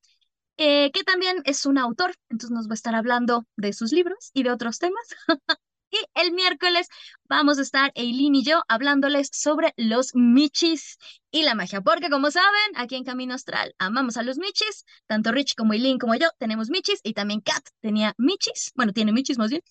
[0.56, 4.30] eh, que también es un autor, entonces nos va a estar hablando de sus libros
[4.34, 5.04] y de otros temas.
[5.94, 6.88] Y el miércoles
[7.24, 10.96] vamos a estar Eileen y yo hablándoles sobre los michis
[11.30, 15.32] y la magia, porque como saben, aquí en Camino Astral amamos a los michis, tanto
[15.32, 19.36] Rich como Eileen como yo tenemos michis y también Kat tenía michis, bueno, tiene michis
[19.36, 19.62] más bien.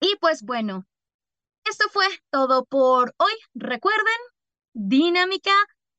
[0.00, 0.84] Y pues bueno,
[1.64, 3.32] esto fue todo por hoy.
[3.54, 4.18] Recuerden,
[4.72, 5.52] dinámica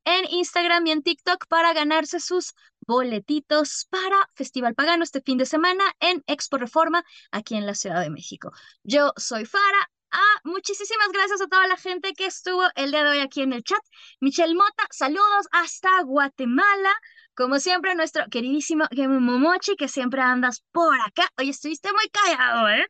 [0.05, 2.53] en Instagram y en TikTok para ganarse sus
[2.85, 8.01] boletitos para Festival Pagano este fin de semana en Expo Reforma aquí en la Ciudad
[8.01, 8.51] de México.
[8.83, 9.89] Yo soy Fara.
[10.11, 13.51] Ah, muchísimas gracias a toda la gente que estuvo el día de hoy aquí en
[13.53, 13.81] el chat.
[14.19, 16.93] Michelle Mota, saludos hasta Guatemala.
[17.33, 21.27] Como siempre, nuestro queridísimo Gemu Momochi, que siempre andas por acá.
[21.39, 22.85] Oye, estuviste muy callado, ¿eh?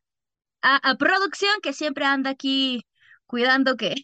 [0.66, 2.86] a producción, que siempre anda aquí
[3.34, 3.96] cuidando que,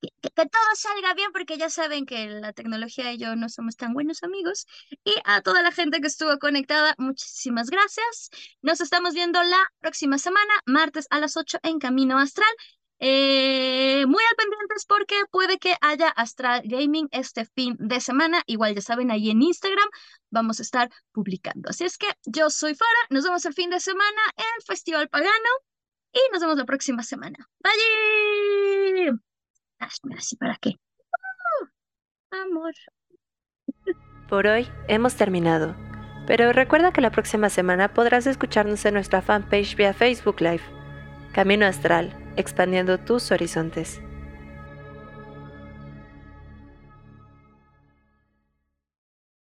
[0.00, 3.94] que, todo salga bien, porque ya saben que la tecnología y yo no somos tan
[3.94, 4.66] buenos amigos.
[5.04, 8.30] Y a toda la gente que estuvo conectada, muchísimas gracias.
[8.60, 12.50] Nos estamos viendo la próxima semana, martes a las 8 en Camino Astral.
[12.98, 18.42] Eh, muy al pendientes porque puede que haya Astral Gaming este fin de semana.
[18.46, 19.88] Igual ya saben, ahí en Instagram
[20.30, 21.70] vamos a estar publicando.
[21.70, 25.50] Así es que yo soy Fara, nos vemos el fin de semana en Festival Pagano
[26.14, 27.48] y nos vemos la próxima semana.
[27.62, 29.18] ¡Bye!
[30.16, 30.70] Así para qué.
[30.70, 31.66] ¡Uh!
[32.42, 32.72] amor.
[34.28, 35.76] Por hoy hemos terminado,
[36.26, 40.62] pero recuerda que la próxima semana podrás escucharnos en nuestra fanpage vía Facebook Live.
[41.32, 44.00] Camino Astral, expandiendo tus horizontes.